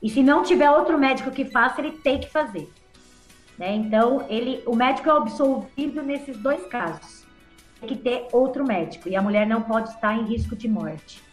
E 0.00 0.08
se 0.08 0.22
não 0.22 0.44
tiver 0.44 0.70
outro 0.70 0.96
médico 0.96 1.32
que 1.32 1.44
faça, 1.44 1.80
ele 1.80 1.90
tem 1.90 2.20
que 2.20 2.30
fazer. 2.30 2.72
Né? 3.58 3.74
Então, 3.74 4.24
ele, 4.28 4.62
o 4.64 4.76
médico 4.76 5.08
é 5.08 5.12
absolvido 5.12 6.04
nesses 6.04 6.36
dois 6.36 6.64
casos. 6.66 7.26
Tem 7.80 7.88
que 7.88 7.96
ter 7.96 8.28
outro 8.30 8.64
médico. 8.64 9.08
E 9.08 9.16
a 9.16 9.22
mulher 9.22 9.44
não 9.44 9.60
pode 9.60 9.88
estar 9.88 10.16
em 10.16 10.22
risco 10.22 10.54
de 10.54 10.68
morte 10.68 11.25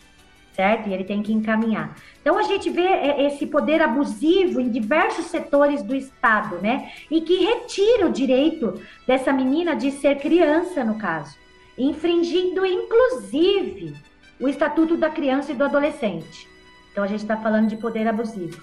certo? 0.56 0.88
E 0.88 0.94
ele 0.94 1.04
tem 1.04 1.22
que 1.22 1.34
encaminhar. 1.34 1.96
Então 2.22 2.38
a 2.38 2.44
gente 2.44 2.70
vê 2.70 2.86
é, 2.86 3.28
esse 3.28 3.46
poder 3.46 3.82
abusivo 3.82 4.60
em 4.60 4.70
diversos 4.70 5.26
setores 5.26 5.82
do 5.82 5.96
Estado, 5.96 6.58
né? 6.62 6.92
E 7.10 7.22
que 7.22 7.44
retira 7.44 8.08
o 8.08 8.12
direito 8.12 8.82
dessa 9.06 9.34
menina 9.34 9.76
de 9.76 9.92
ser 9.92 10.16
criança, 10.20 10.84
no 10.84 10.96
caso, 10.98 11.36
infringindo 11.78 12.66
inclusive 12.66 13.96
o 14.40 14.48
Estatuto 14.48 14.98
da 14.98 15.10
Criança 15.10 15.52
e 15.52 15.56
do 15.56 15.64
Adolescente. 15.64 16.48
Então 16.92 17.04
a 17.04 17.08
gente 17.08 17.22
está 17.22 17.38
falando 17.38 17.68
de 17.68 17.78
poder 17.78 18.08
abusivo. 18.08 18.62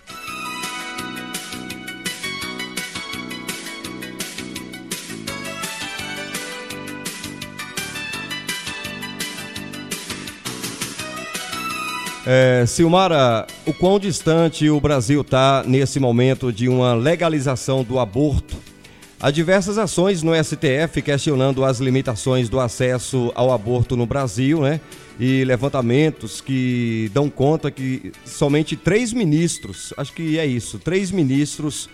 É, 12.33 12.65
Silmara, 12.65 13.45
o 13.67 13.75
quão 13.75 13.99
distante 13.99 14.71
o 14.71 14.81
Brasil 14.81 15.23
está 15.23 15.65
nesse 15.67 15.99
momento 15.99 16.53
de 16.53 16.69
uma 16.69 16.95
legalização 16.95 17.83
do 17.83 17.99
aborto? 17.99 18.57
Há 19.19 19.33
diversas 19.33 19.79
ações 19.79 20.23
no 20.23 20.31
STF 20.33 21.03
questionando 21.03 21.65
as 21.65 21.81
limitações 21.81 22.49
do 22.49 22.61
acesso 22.61 23.33
ao 23.35 23.53
aborto 23.53 23.97
no 23.97 24.07
Brasil, 24.07 24.61
né? 24.61 24.81
E 25.19 25.43
levantamentos 25.43 26.41
que 26.41 27.11
dão 27.13 27.29
conta 27.29 27.69
que 27.69 28.13
somente 28.25 28.77
três 28.77 29.13
ministros, 29.13 29.93
acho 29.97 30.13
que 30.13 30.39
é 30.39 30.47
isso, 30.47 30.79
três 30.79 31.11
ministros 31.11 31.91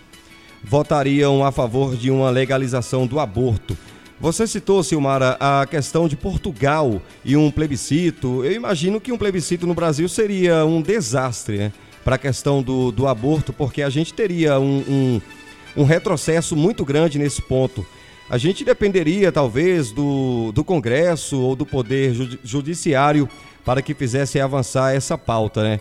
votariam 0.63 1.43
a 1.43 1.51
favor 1.51 1.95
de 1.95 2.11
uma 2.11 2.29
legalização 2.29 3.07
do 3.07 3.19
aborto. 3.19 3.75
Você 4.19 4.47
citou, 4.47 4.81
Silmara, 4.81 5.37
a 5.39 5.65
questão 5.67 6.07
de 6.07 6.15
Portugal 6.15 7.01
e 7.23 7.37
um 7.37 7.51
plebiscito. 7.51 8.43
Eu 8.43 8.51
imagino 8.51 8.99
que 8.99 9.11
um 9.11 9.17
plebiscito 9.17 9.67
no 9.67 9.75
Brasil 9.75 10.09
seria 10.09 10.65
um 10.65 10.81
desastre 10.81 11.57
né, 11.57 11.73
para 12.03 12.15
a 12.15 12.19
questão 12.19 12.63
do, 12.63 12.91
do 12.91 13.07
aborto, 13.07 13.53
porque 13.53 13.83
a 13.83 13.89
gente 13.89 14.13
teria 14.15 14.59
um, 14.59 14.83
um, 14.87 15.21
um 15.77 15.83
retrocesso 15.83 16.55
muito 16.55 16.83
grande 16.83 17.19
nesse 17.19 17.43
ponto. 17.43 17.85
A 18.27 18.39
gente 18.39 18.65
dependeria, 18.65 19.31
talvez, 19.31 19.91
do, 19.91 20.51
do 20.51 20.63
Congresso 20.63 21.39
ou 21.39 21.55
do 21.55 21.65
Poder 21.65 22.13
Judiciário 22.43 23.29
para 23.63 23.83
que 23.83 23.93
fizesse 23.93 24.39
avançar 24.39 24.95
essa 24.95 25.17
pauta, 25.17 25.61
né? 25.61 25.79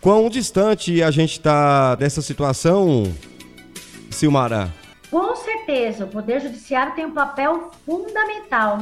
Quão 0.00 0.28
distante 0.28 1.02
a 1.02 1.10
gente 1.10 1.32
está 1.32 1.94
dessa 1.94 2.20
situação, 2.20 3.12
Silmara? 4.10 4.72
Com 5.10 5.34
certeza, 5.36 6.04
o 6.04 6.08
Poder 6.08 6.40
Judiciário 6.40 6.94
tem 6.94 7.06
um 7.06 7.12
papel 7.12 7.70
fundamental 7.86 8.78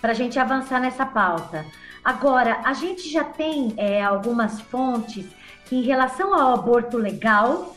para 0.00 0.12
a 0.12 0.14
gente 0.14 0.38
avançar 0.38 0.80
nessa 0.80 1.06
pauta. 1.06 1.64
Agora, 2.04 2.60
a 2.64 2.72
gente 2.72 3.08
já 3.08 3.22
tem 3.22 3.74
é, 3.76 4.02
algumas 4.02 4.60
fontes 4.60 5.26
que, 5.66 5.76
em 5.76 5.82
relação 5.82 6.34
ao 6.34 6.54
aborto 6.54 6.96
legal, 6.96 7.76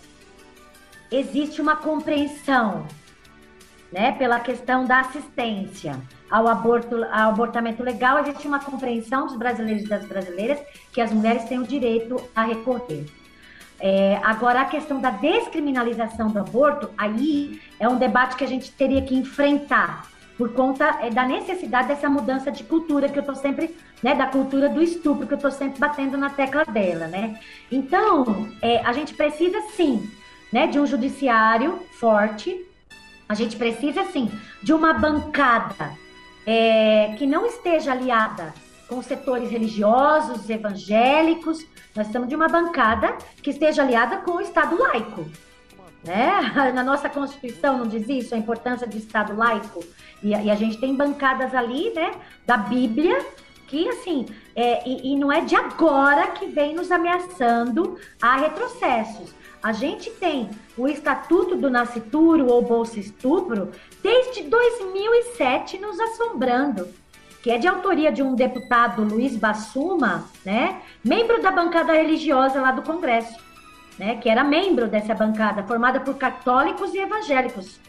existe 1.12 1.62
uma 1.62 1.76
compreensão, 1.76 2.88
né, 3.92 4.14
pela 4.14 4.40
questão 4.40 4.86
da 4.86 5.02
assistência 5.02 6.00
ao 6.34 6.48
aborto, 6.48 6.96
ao 7.12 7.30
abortamento 7.30 7.84
legal, 7.84 8.18
existe 8.18 8.48
uma 8.48 8.60
compreensão 8.60 9.28
dos 9.28 9.36
brasileiros 9.36 9.84
e 9.84 9.88
das 9.88 10.04
brasileiras 10.04 10.60
que 10.92 11.00
as 11.00 11.12
mulheres 11.12 11.44
têm 11.44 11.60
o 11.60 11.68
direito 11.68 12.20
a 12.36 12.44
recorrer. 12.44 13.06
É, 13.86 14.18
agora, 14.24 14.62
a 14.62 14.66
questão 14.66 15.02
da 15.02 15.10
descriminalização 15.10 16.30
do 16.30 16.40
aborto, 16.40 16.90
aí 16.98 17.60
é 17.78 17.90
um 17.90 17.98
debate 17.98 18.38
que 18.38 18.44
a 18.46 18.48
gente 18.48 18.72
teria 18.72 19.02
que 19.02 19.14
enfrentar 19.14 20.10
por 20.38 20.54
conta 20.54 21.00
é, 21.02 21.10
da 21.10 21.26
necessidade 21.26 21.90
dessa 21.90 22.10
mudança 22.10 22.50
de 22.50 22.64
cultura 22.64 23.10
que 23.10 23.20
eu 23.20 23.24
estou 23.24 23.36
sempre, 23.36 23.76
né, 24.02 24.16
da 24.16 24.28
cultura 24.28 24.70
do 24.70 24.82
estupro 24.82 25.28
que 25.28 25.34
eu 25.34 25.36
estou 25.36 25.52
sempre 25.52 25.82
batendo 25.82 26.18
na 26.18 26.30
tecla 26.30 26.64
dela, 26.64 27.08
né? 27.08 27.38
Então, 27.70 28.50
é, 28.62 28.78
a 28.86 28.94
gente 28.94 29.14
precisa 29.16 29.60
sim, 29.76 30.10
né, 30.50 30.66
de 30.66 30.80
um 30.80 30.86
judiciário 30.86 31.78
forte. 32.00 32.66
A 33.28 33.34
gente 33.34 33.58
precisa 33.58 34.06
sim 34.06 34.32
de 34.64 34.72
uma 34.72 34.94
bancada 34.94 35.92
é, 36.48 37.16
que 37.18 37.28
não 37.28 37.46
esteja 37.46 37.92
aliada 37.92 38.54
com 38.88 39.02
setores 39.02 39.50
religiosos, 39.50 40.50
evangélicos, 40.50 41.66
nós 41.96 42.08
estamos 42.08 42.28
de 42.28 42.36
uma 42.36 42.48
bancada 42.48 43.16
que 43.42 43.52
esteja 43.52 43.84
aliada 43.84 44.18
com 44.18 44.32
o 44.34 44.42
Estado 44.42 44.78
laico. 44.80 45.26
Né? 46.04 46.42
Na 46.74 46.84
nossa 46.84 47.10
Constituição 47.10 47.78
não 47.78 47.88
diz 47.88 48.08
isso, 48.10 48.36
a 48.36 48.38
importância 48.38 48.88
do 48.88 48.98
Estado 48.98 49.36
laico. 49.36 49.84
E, 50.22 50.30
e 50.30 50.52
a 50.52 50.56
gente 50.56 50.78
tem 50.78 50.96
bancadas 50.96 51.54
ali, 51.54 51.94
né, 51.94 52.12
da 52.46 52.58
Bíblia, 52.58 53.26
que 53.68 53.88
assim, 53.90 54.26
é, 54.56 54.88
e, 54.88 55.14
e 55.14 55.16
não 55.18 55.32
é 55.32 55.42
de 55.42 55.56
agora 55.56 56.28
que 56.28 56.48
vem 56.48 56.76
nos 56.76 56.92
ameaçando 56.92 57.98
a 58.22 58.38
retrocessos. 58.38 59.34
A 59.62 59.72
gente 59.72 60.10
tem 60.12 60.50
o 60.78 60.88
Estatuto 60.88 61.56
do 61.56 61.70
Nascituro 61.70 62.48
ou 62.48 62.62
Bolsa 62.62 63.00
Estupro 63.00 63.72
desde 64.02 64.44
2007 64.44 65.78
nos 65.78 65.98
assombrando 66.00 66.90
que 67.44 67.52
é 67.52 67.58
de 67.58 67.68
autoria 67.68 68.10
de 68.10 68.24
um 68.24 68.36
deputado 68.36 69.04
Luiz 69.04 69.36
Bassuma, 69.36 70.30
né, 70.46 70.82
membro 71.04 71.42
da 71.42 71.52
bancada 71.52 71.92
religiosa 71.92 72.62
lá 72.62 72.72
do 72.72 72.82
Congresso, 72.82 73.38
né, 74.00 74.16
que 74.16 74.30
era 74.30 74.46
membro 74.46 74.88
dessa 74.88 75.14
bancada, 75.14 75.62
formada 75.64 76.00
por 76.00 76.16
católicos 76.16 76.94
e 76.94 77.00
evangélicos. 77.00 77.82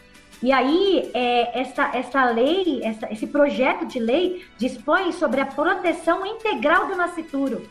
E 0.43 0.51
aí, 0.51 1.09
é, 1.13 1.61
essa, 1.61 1.89
essa 1.93 2.25
lei, 2.25 2.81
essa, 2.83 3.11
esse 3.11 3.25
projeto 3.25 3.85
de 3.85 3.97
lei 3.97 4.45
dispõe 4.57 5.13
sobre 5.13 5.39
a 5.39 5.45
proteção 5.45 6.25
integral 6.25 6.87
do 6.87 6.95
nascituro. 6.97 7.65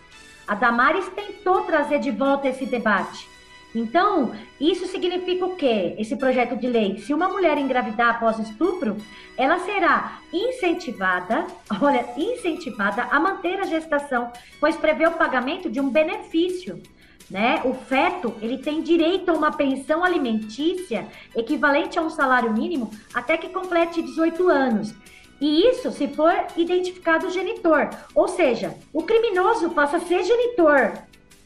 A 0.49 0.55
Damares 0.55 1.07
tentou 1.11 1.65
trazer 1.65 1.99
de 1.99 2.11
volta 2.11 2.49
esse 2.49 2.65
debate. 2.65 3.29
Então, 3.75 4.33
isso 4.61 4.87
significa 4.87 5.45
o 5.45 5.57
quê? 5.57 5.97
Esse 5.99 6.17
projeto 6.17 6.57
de 6.57 6.69
lei? 6.69 6.99
Se 6.99 7.13
uma 7.13 7.29
mulher 7.29 7.59
engravidar 7.59 8.15
após 8.15 8.39
estupro, 8.39 8.97
ela 9.37 9.59
será 9.61 10.21
incentivada, 10.33 11.47
olha, 11.83 12.07
incentivada 12.17 13.03
a 13.11 13.19
manter 13.19 13.59
a 13.59 13.65
gestação, 13.65 14.31
pois 14.61 14.77
prevê 14.77 15.07
o 15.07 15.13
pagamento 15.13 15.69
de 15.69 15.81
um 15.81 15.91
benefício. 15.91 16.81
Né? 17.29 17.63
O 17.65 17.73
feto 17.75 18.35
ele 18.41 18.59
tem 18.59 18.83
direito 18.83 19.31
a 19.31 19.35
uma 19.35 19.51
pensão 19.51 20.05
alimentícia 20.05 21.09
equivalente 21.35 21.99
a 21.99 22.03
um 22.03 22.11
salário 22.11 22.53
mínimo 22.53 22.91
até 23.15 23.37
que 23.39 23.49
complete 23.49 24.03
18 24.03 24.49
anos. 24.49 24.95
E 25.41 25.67
isso 25.69 25.91
se 25.91 26.07
for 26.07 26.35
identificado 26.57 27.27
o 27.27 27.31
genitor. 27.31 27.89
Ou 28.15 28.29
seja, 28.29 28.75
o 28.93 29.03
criminoso 29.03 29.71
passa 29.71 29.97
a 29.97 30.01
ser 30.01 30.23
genitor 30.23 30.93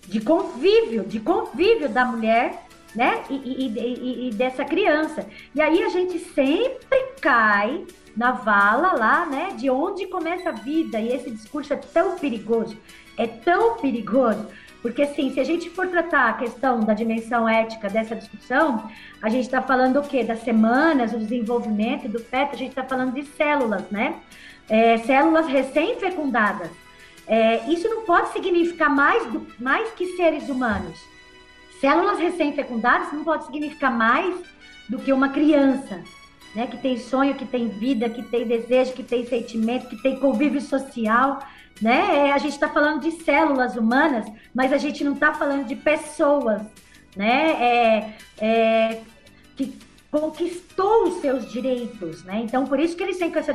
de 0.09 0.21
convívio, 0.21 1.05
de 1.05 1.21
convívio 1.21 1.89
da 1.89 2.05
mulher 2.05 2.67
né? 2.95 3.23
E, 3.31 3.35
e, 3.35 3.67
e, 3.79 4.29
e, 4.29 4.31
dessa 4.33 4.65
criança. 4.65 5.27
E 5.55 5.61
aí 5.61 5.83
a 5.83 5.89
gente 5.89 6.19
sempre 6.19 6.99
cai 7.21 7.85
na 8.17 8.33
vala 8.33 8.93
lá, 8.93 9.27
né? 9.27 9.51
De 9.57 9.71
onde 9.71 10.07
começa 10.07 10.49
a 10.49 10.53
vida. 10.53 10.99
E 10.99 11.13
esse 11.13 11.31
discurso 11.31 11.73
é 11.73 11.77
tão 11.77 12.19
perigoso, 12.19 12.77
é 13.17 13.27
tão 13.27 13.77
perigoso. 13.77 14.47
Porque, 14.81 15.03
assim, 15.03 15.33
se 15.33 15.41
a 15.41 15.45
gente 15.45 15.69
for 15.71 15.89
tratar 15.89 16.29
a 16.29 16.33
questão 16.35 16.81
da 16.81 16.95
dimensão 16.95 17.49
ética 17.49 17.89
dessa 17.89 18.15
discussão, 18.15 18.89
a 19.21 19.29
gente 19.29 19.45
está 19.45 19.61
falando 19.61 19.99
o 19.99 20.03
quê? 20.03 20.23
Das 20.23 20.41
semanas, 20.43 21.13
o 21.13 21.19
desenvolvimento 21.19 22.09
do 22.09 22.21
feto, 22.21 22.55
a 22.55 22.59
gente 22.59 22.71
está 22.71 22.85
falando 22.85 23.13
de 23.13 23.25
células, 23.25 23.83
né? 23.91 24.15
É, 24.69 24.99
células 24.99 25.47
recém-fecundadas. 25.47 26.71
É, 27.29 27.71
isso 27.71 27.89
não 27.89 28.03
pode 28.03 28.33
significar 28.33 28.89
mais, 28.89 29.25
do, 29.27 29.47
mais 29.61 29.91
que 29.93 30.17
seres 30.17 30.49
humanos. 30.49 30.99
Células 31.81 32.19
recém-fecundadas 32.19 33.13
não 33.13 33.23
pode 33.23 33.45
significar 33.45 33.91
mais 33.97 34.35
do 34.89 34.99
que 34.99 35.13
uma 35.13 35.29
criança, 35.29 36.03
né? 36.55 36.67
Que 36.67 36.79
tem 36.79 36.97
sonho, 36.97 37.35
que 37.35 37.45
tem 37.45 37.69
vida, 37.69 38.09
que 38.09 38.23
tem 38.23 38.47
desejo, 38.47 38.95
que 38.95 39.03
tem 39.03 39.27
sentimento, 39.27 39.89
que 39.89 40.03
tem 40.03 40.19
convívio 40.19 40.61
social, 40.61 41.41
né? 41.81 42.29
É, 42.29 42.33
a 42.33 42.39
gente 42.39 42.55
está 42.55 42.69
falando 42.69 43.03
de 43.03 43.13
células 43.23 43.77
humanas, 43.77 44.27
mas 44.55 44.73
a 44.73 44.79
gente 44.79 45.05
não 45.05 45.13
está 45.13 45.35
falando 45.35 45.67
de 45.67 45.77
pessoas, 45.77 46.63
né? 47.15 47.51
É, 47.61 48.15
é, 48.39 49.01
que 49.55 49.79
conquistou 50.11 51.09
os 51.09 51.21
seus 51.21 51.51
direitos, 51.51 52.25
né? 52.25 52.41
Então, 52.43 52.67
por 52.67 52.81
isso 52.81 52.97
que 52.97 53.03
eles 53.03 53.19
têm 53.19 53.31
com 53.31 53.39
essa 53.39 53.53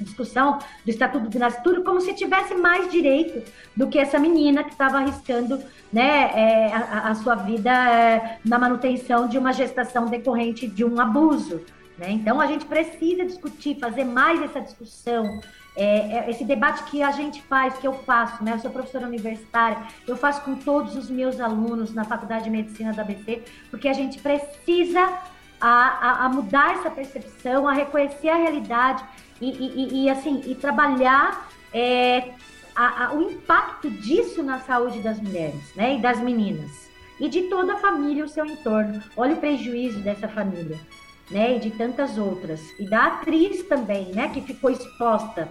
discussão 0.00 0.58
do 0.84 0.90
Estatuto 0.90 1.28
do 1.28 1.38
Nascituro 1.38 1.82
como 1.82 2.00
se 2.00 2.14
tivesse 2.14 2.54
mais 2.54 2.90
direito 2.90 3.50
do 3.74 3.88
que 3.88 3.98
essa 3.98 4.18
menina 4.18 4.62
que 4.62 4.70
estava 4.70 4.98
arriscando, 4.98 5.60
né, 5.92 6.30
é, 6.34 6.72
a, 6.72 7.08
a, 7.10 7.14
sua 7.16 7.34
vida 7.34 7.70
é, 7.70 8.38
na 8.44 8.58
manutenção 8.58 9.26
de 9.26 9.36
uma 9.36 9.52
gestação 9.52 10.06
decorrente 10.06 10.68
de 10.68 10.84
um 10.84 11.00
abuso, 11.00 11.62
né? 11.98 12.10
Então, 12.10 12.40
a 12.40 12.46
gente 12.46 12.66
precisa 12.66 13.24
discutir, 13.24 13.78
fazer 13.80 14.04
mais 14.04 14.40
essa 14.42 14.60
discussão, 14.60 15.40
é, 15.74 16.18
é, 16.18 16.30
esse 16.30 16.44
debate 16.44 16.84
que 16.84 17.02
a 17.02 17.10
gente 17.10 17.42
faz, 17.42 17.76
que 17.78 17.86
eu 17.86 17.92
faço, 17.92 18.44
né? 18.44 18.52
Eu 18.52 18.58
sou 18.60 18.70
professora 18.70 19.06
universitária, 19.06 19.78
eu 20.06 20.16
faço 20.16 20.40
com 20.42 20.54
todos 20.54 20.94
os 20.94 21.10
meus 21.10 21.40
alunos 21.40 21.92
na 21.92 22.04
Faculdade 22.04 22.44
de 22.44 22.50
Medicina 22.50 22.92
da 22.92 23.02
ABC, 23.02 23.42
porque 23.70 23.88
a 23.88 23.92
gente 23.92 24.18
precisa 24.20 25.12
a, 25.60 25.68
a, 25.68 26.24
a 26.26 26.28
mudar 26.28 26.74
essa 26.74 26.90
percepção, 26.90 27.66
a 27.66 27.72
reconhecer 27.72 28.28
a 28.28 28.36
realidade 28.36 29.04
e, 29.40 29.50
e, 29.50 30.04
e 30.04 30.10
assim, 30.10 30.42
e 30.46 30.54
trabalhar 30.54 31.48
é, 31.72 32.32
a, 32.76 33.14
o 33.14 33.22
impacto 33.30 33.90
disso 33.90 34.42
na 34.42 34.60
saúde 34.60 35.00
das 35.00 35.20
mulheres, 35.20 35.74
né? 35.74 35.96
E 35.96 36.00
das 36.00 36.20
meninas. 36.20 36.70
E 37.18 37.28
de 37.28 37.42
toda 37.42 37.74
a 37.74 37.78
família, 37.78 38.24
o 38.24 38.28
seu 38.28 38.44
entorno. 38.44 39.02
Olha 39.16 39.34
o 39.34 39.38
prejuízo 39.38 40.00
dessa 40.00 40.28
família, 40.28 40.78
né? 41.30 41.56
E 41.56 41.60
de 41.60 41.70
tantas 41.70 42.18
outras. 42.18 42.60
E 42.78 42.88
da 42.88 43.06
atriz 43.06 43.62
também, 43.64 44.12
né? 44.12 44.28
Que 44.28 44.42
ficou 44.42 44.70
exposta 44.70 45.48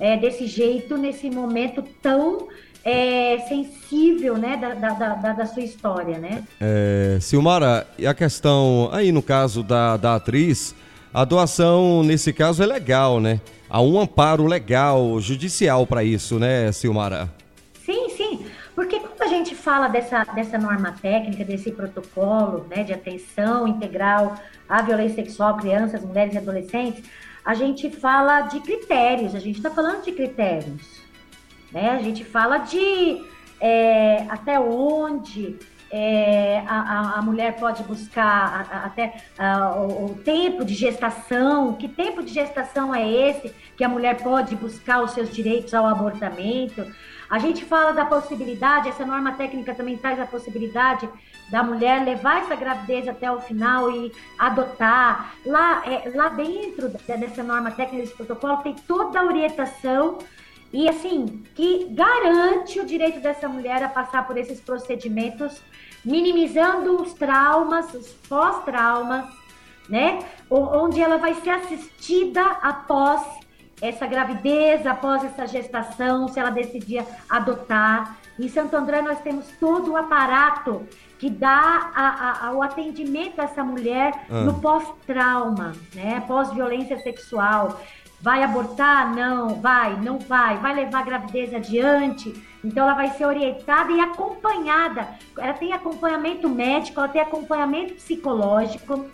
é, 0.00 0.16
desse 0.16 0.46
jeito, 0.46 0.96
nesse 0.96 1.30
momento 1.30 1.82
tão 2.02 2.48
é, 2.84 3.38
sensível 3.48 4.36
né, 4.36 4.56
da, 4.56 4.74
da, 4.74 5.14
da, 5.14 5.32
da, 5.32 5.46
sua 5.46 5.62
história, 5.62 6.18
né? 6.18 6.44
É, 6.60 7.18
Silmara, 7.20 7.86
e 7.98 8.06
a 8.06 8.12
questão 8.12 8.90
aí 8.92 9.10
no 9.10 9.22
caso 9.22 9.62
da, 9.62 9.96
da 9.96 10.16
atriz, 10.16 10.74
a 11.12 11.24
doação 11.24 12.02
nesse 12.02 12.32
caso 12.32 12.62
é 12.62 12.66
legal, 12.66 13.20
né? 13.20 13.40
Há 13.70 13.80
um 13.80 13.98
amparo 13.98 14.46
legal, 14.46 15.18
judicial 15.18 15.86
para 15.86 16.04
isso, 16.04 16.38
né, 16.38 16.70
Silmara? 16.72 17.30
Sim, 17.84 18.10
sim. 18.10 18.46
Porque 18.74 19.00
quando 19.00 19.22
a 19.22 19.28
gente 19.28 19.54
fala 19.54 19.88
dessa, 19.88 20.24
dessa 20.24 20.58
norma 20.58 20.94
técnica, 21.00 21.44
desse 21.44 21.70
protocolo 21.70 22.66
né, 22.68 22.82
de 22.82 22.92
atenção 22.92 23.66
integral 23.66 24.36
à 24.68 24.82
violência 24.82 25.24
sexual, 25.24 25.56
crianças, 25.56 26.02
mulheres 26.02 26.34
e 26.34 26.38
adolescentes, 26.38 27.02
a 27.44 27.54
gente 27.54 27.90
fala 27.90 28.42
de 28.42 28.60
critérios, 28.60 29.34
a 29.34 29.38
gente 29.38 29.56
está 29.56 29.70
falando 29.70 30.02
de 30.02 30.12
critérios. 30.12 31.03
Né? 31.74 31.90
A 31.90 32.00
gente 32.00 32.24
fala 32.24 32.58
de 32.58 33.20
é, 33.60 34.24
até 34.28 34.60
onde 34.60 35.58
é, 35.90 36.62
a, 36.68 37.18
a, 37.18 37.22
mulher 37.22 37.56
pode 37.56 37.82
buscar 37.82 38.24
a, 38.24 38.76
a, 38.76 38.84
até 38.86 39.16
o, 39.76 40.04
o, 40.04 40.20
tempo 40.24 40.64
de 40.64 40.72
gestação, 40.72 41.74
que 41.74 41.88
tempo 41.88 42.22
de 42.22 42.32
gestação 42.32 42.94
é 42.94 43.04
esse 43.10 43.52
que 43.76 43.82
a 43.82 43.88
mulher 43.88 44.22
pode 44.22 44.54
buscar 44.54 45.02
os 45.02 45.10
seus 45.10 45.30
direitos 45.30 45.74
ao 45.74 45.84
abortamento. 45.84 46.86
A 47.28 47.40
gente 47.40 47.64
fala 47.64 47.92
da 47.92 48.04
possibilidade, 48.04 48.88
essa 48.88 49.04
norma 49.04 49.32
técnica 49.32 49.74
também 49.74 49.96
traz 49.96 50.20
a 50.20 50.26
possibilidade 50.26 51.08
da 51.50 51.62
mulher 51.62 52.04
levar 52.04 52.42
essa 52.42 52.54
gravidez 52.54 53.08
até 53.08 53.30
o 53.30 53.40
final 53.40 53.90
e 53.90 54.12
adotar. 54.38 55.34
Lá, 55.44 55.82
é, 55.86 56.12
lá 56.14 56.28
dentro 56.28 56.88
dessa 56.88 57.42
norma 57.42 57.72
técnica, 57.72 58.04
desse 58.04 58.14
protocolo, 58.14 58.58
tem 58.58 58.74
toda 58.86 59.18
a 59.18 59.24
orientação 59.24 60.18
e 60.74 60.88
assim, 60.88 61.44
que 61.54 61.86
garante 61.90 62.80
o 62.80 62.84
direito 62.84 63.20
dessa 63.20 63.48
mulher 63.48 63.80
a 63.84 63.88
passar 63.88 64.26
por 64.26 64.36
esses 64.36 64.60
procedimentos, 64.60 65.62
minimizando 66.04 67.00
os 67.00 67.14
traumas, 67.14 67.94
os 67.94 68.08
pós-traumas, 68.28 69.24
né? 69.88 70.18
Onde 70.50 71.00
ela 71.00 71.16
vai 71.16 71.34
ser 71.34 71.50
assistida 71.50 72.42
após 72.60 73.22
essa 73.80 74.04
gravidez, 74.04 74.84
após 74.84 75.22
essa 75.22 75.46
gestação, 75.46 76.26
se 76.26 76.40
ela 76.40 76.50
decidir 76.50 77.04
adotar. 77.30 78.16
Em 78.36 78.48
Santo 78.48 78.74
André 78.76 79.00
nós 79.00 79.20
temos 79.20 79.46
todo 79.60 79.92
o 79.92 79.96
aparato 79.96 80.84
que 81.20 81.30
dá 81.30 81.92
a, 81.94 82.48
a, 82.48 82.52
o 82.52 82.60
atendimento 82.60 83.40
a 83.40 83.44
essa 83.44 83.62
mulher 83.62 84.12
ah. 84.28 84.40
no 84.40 84.60
pós-trauma, 84.60 85.72
né? 85.94 86.20
Pós-violência 86.26 86.98
sexual. 86.98 87.80
Vai 88.24 88.42
abortar? 88.42 89.14
Não. 89.14 89.60
Vai, 89.60 90.00
não 90.00 90.18
vai. 90.18 90.56
Vai 90.56 90.74
levar 90.74 91.00
a 91.00 91.02
gravidez 91.02 91.52
adiante? 91.52 92.32
Então, 92.64 92.84
ela 92.84 92.94
vai 92.94 93.10
ser 93.10 93.26
orientada 93.26 93.92
e 93.92 94.00
acompanhada. 94.00 95.06
Ela 95.36 95.52
tem 95.52 95.74
acompanhamento 95.74 96.48
médico, 96.48 96.98
ela 97.00 97.08
tem 97.10 97.20
acompanhamento 97.20 97.92
psicológico. 97.92 99.04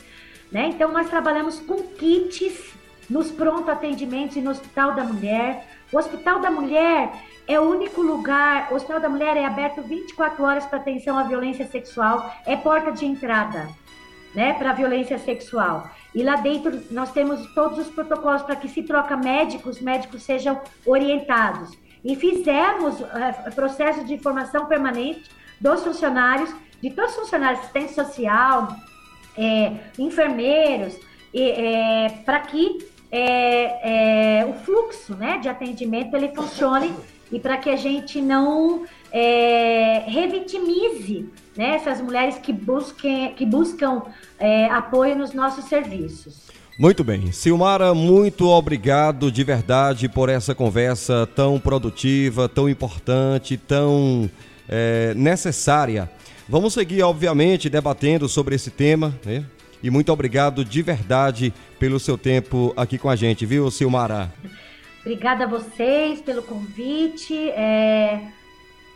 Né? 0.52 0.68
Então, 0.68 0.92
nós 0.92 1.10
trabalhamos 1.10 1.58
com 1.58 1.82
kits 1.82 2.72
nos 3.08 3.32
pronto 3.32 3.68
atendimentos 3.68 4.36
e 4.36 4.40
no 4.40 4.52
Hospital 4.52 4.94
da 4.94 5.02
Mulher. 5.02 5.66
O 5.92 5.98
Hospital 5.98 6.38
da 6.38 6.52
Mulher 6.52 7.10
é 7.48 7.58
o 7.58 7.68
único 7.68 8.00
lugar, 8.00 8.68
o 8.70 8.76
Hospital 8.76 9.00
da 9.00 9.08
Mulher 9.08 9.36
é 9.36 9.44
aberto 9.44 9.82
24 9.82 10.44
horas 10.44 10.66
para 10.66 10.78
atenção 10.78 11.18
à 11.18 11.24
violência 11.24 11.66
sexual, 11.66 12.32
é 12.46 12.54
porta 12.54 12.92
de 12.92 13.04
entrada, 13.04 13.68
né, 14.34 14.54
para 14.54 14.72
violência 14.72 15.18
sexual. 15.18 15.90
E 16.14 16.22
lá 16.22 16.36
dentro 16.36 16.82
nós 16.90 17.12
temos 17.12 17.46
todos 17.54 17.78
os 17.78 17.88
protocolos 17.88 18.42
para 18.42 18.56
que 18.56 18.68
se 18.68 18.82
troca 18.82 19.16
médicos, 19.16 19.80
médicos 19.80 20.22
sejam 20.22 20.60
orientados. 20.86 21.76
E 22.04 22.16
fizemos 22.16 23.00
uh, 23.00 23.54
processo 23.54 24.04
de 24.04 24.18
formação 24.18 24.66
permanente 24.66 25.30
dos 25.60 25.84
funcionários, 25.84 26.54
de 26.82 26.90
todos 26.90 27.12
os 27.12 27.18
funcionários, 27.18 27.60
assistente 27.60 27.92
social, 27.92 28.74
é, 29.36 29.72
enfermeiros, 29.98 30.98
é, 31.34 32.08
para 32.24 32.40
que 32.40 32.78
é, 33.12 34.46
o 34.48 34.54
fluxo 34.64 35.14
né, 35.14 35.38
de 35.38 35.48
atendimento 35.48 36.14
ele 36.14 36.34
funcione 36.34 36.94
e 37.30 37.38
para 37.38 37.56
que 37.56 37.70
a 37.70 37.76
gente 37.76 38.20
não 38.20 38.84
é, 39.12 40.04
revitimize 40.06 41.28
né, 41.56 41.74
essas 41.74 42.00
mulheres 42.00 42.36
que, 42.38 42.52
busquem, 42.52 43.34
que 43.34 43.44
buscam 43.44 44.02
é, 44.38 44.66
apoio 44.66 45.16
nos 45.16 45.32
nossos 45.32 45.64
serviços. 45.66 46.50
Muito 46.78 47.04
bem. 47.04 47.30
Silmara, 47.30 47.92
muito 47.92 48.48
obrigado 48.48 49.30
de 49.30 49.44
verdade 49.44 50.08
por 50.08 50.28
essa 50.30 50.54
conversa 50.54 51.26
tão 51.26 51.60
produtiva, 51.60 52.48
tão 52.48 52.68
importante, 52.68 53.58
tão 53.58 54.30
é, 54.68 55.12
necessária. 55.14 56.10
Vamos 56.48 56.72
seguir, 56.72 57.02
obviamente, 57.02 57.68
debatendo 57.68 58.28
sobre 58.28 58.54
esse 58.54 58.70
tema, 58.70 59.14
né? 59.24 59.44
E 59.82 59.90
muito 59.90 60.12
obrigado 60.12 60.64
de 60.64 60.82
verdade 60.82 61.52
pelo 61.78 62.00
seu 62.00 62.16
tempo 62.16 62.72
aqui 62.76 62.98
com 62.98 63.08
a 63.08 63.16
gente, 63.16 63.46
viu, 63.46 63.70
Silmara? 63.70 64.32
Obrigada 65.00 65.44
a 65.44 65.46
vocês 65.46 66.20
pelo 66.20 66.42
convite. 66.42 67.34
É, 67.50 68.20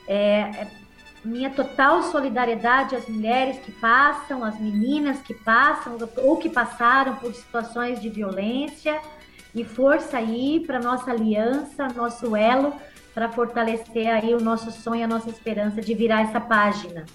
é, 0.07 0.41
é 0.41 0.71
minha 1.25 1.49
total 1.49 2.03
solidariedade 2.03 2.95
às 2.95 3.09
mulheres 3.09 3.59
que 3.59 3.73
passam, 3.73 4.45
às 4.45 4.61
meninas 4.61 5.21
que 5.23 5.33
passam 5.33 5.97
ou 6.19 6.37
que 6.37 6.51
passaram 6.51 7.17
por 7.17 7.35
situações 7.35 8.01
de 8.01 8.11
violência 8.11 9.01
e 9.55 9.65
força 9.65 10.19
aí 10.19 10.63
para 10.67 10.79
nossa 10.79 11.11
aliança, 11.11 11.89
nosso 11.89 12.37
elo 12.37 12.75
para 13.15 13.29
fortalecer 13.31 14.09
aí 14.09 14.35
o 14.35 14.41
nosso 14.41 14.71
sonho, 14.71 15.05
a 15.05 15.09
nossa 15.09 15.31
esperança 15.31 15.81
de 15.81 15.95
virar 15.95 16.23
essa 16.23 16.41
página. 16.41 17.07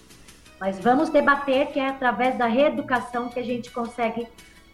Mas 0.59 0.79
vamos 0.79 1.09
debater 1.09 1.67
que 1.67 1.79
é 1.79 1.89
através 1.89 2.37
da 2.37 2.47
reeducação 2.47 3.29
que 3.29 3.39
a 3.39 3.43
gente 3.43 3.69
consegue 3.69 4.27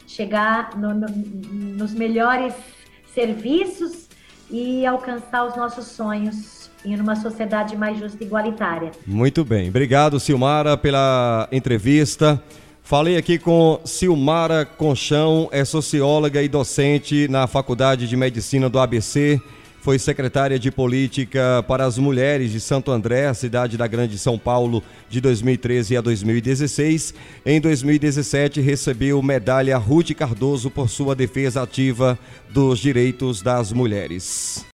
chegar 0.08 0.78
no, 0.78 0.94
no, 0.94 1.08
nos 1.08 1.94
melhores 1.94 2.54
serviços 3.14 4.08
e 4.50 4.86
alcançar 4.86 5.46
os 5.46 5.56
nossos 5.56 5.88
sonhos 5.88 6.65
em 6.86 7.00
uma 7.00 7.16
sociedade 7.16 7.76
mais 7.76 7.98
justa 7.98 8.24
e 8.24 8.28
igualitária. 8.28 8.92
Muito 9.06 9.44
bem. 9.44 9.70
Obrigado, 9.70 10.20
Silmara, 10.20 10.78
pela 10.78 11.48
entrevista. 11.52 12.42
Falei 12.84 13.18
aqui 13.18 13.40
com 13.40 13.82
Silmara 13.84 14.64
Conchão, 14.64 15.50
é 15.52 15.66
socióloga 15.66 16.44
e 16.44 16.48
docente 16.48 17.28
na 17.28 17.48
Faculdade 17.48 18.08
de 18.08 18.16
Medicina 18.16 18.70
do 18.70 18.78
ABC. 18.78 19.42
Foi 19.82 19.98
secretária 19.98 20.60
de 20.60 20.70
Política 20.72 21.66
para 21.68 21.84
as 21.84 21.98
Mulheres 21.98 22.52
de 22.52 22.60
Santo 22.60 22.92
André, 22.92 23.34
cidade 23.34 23.76
da 23.76 23.88
Grande 23.88 24.20
São 24.20 24.38
Paulo, 24.38 24.84
de 25.10 25.20
2013 25.20 25.98
a 25.98 26.02
2016. 26.02 27.14
Em 27.44 27.60
2017, 27.60 28.62
recebeu 28.62 29.20
medalha 29.22 29.78
Ruth 29.78 30.12
Cardoso 30.14 30.70
por 30.70 30.88
sua 30.88 31.16
defesa 31.16 31.64
ativa 31.64 32.20
dos 32.50 32.78
direitos 32.78 33.42
das 33.42 33.72
mulheres. 33.72 34.64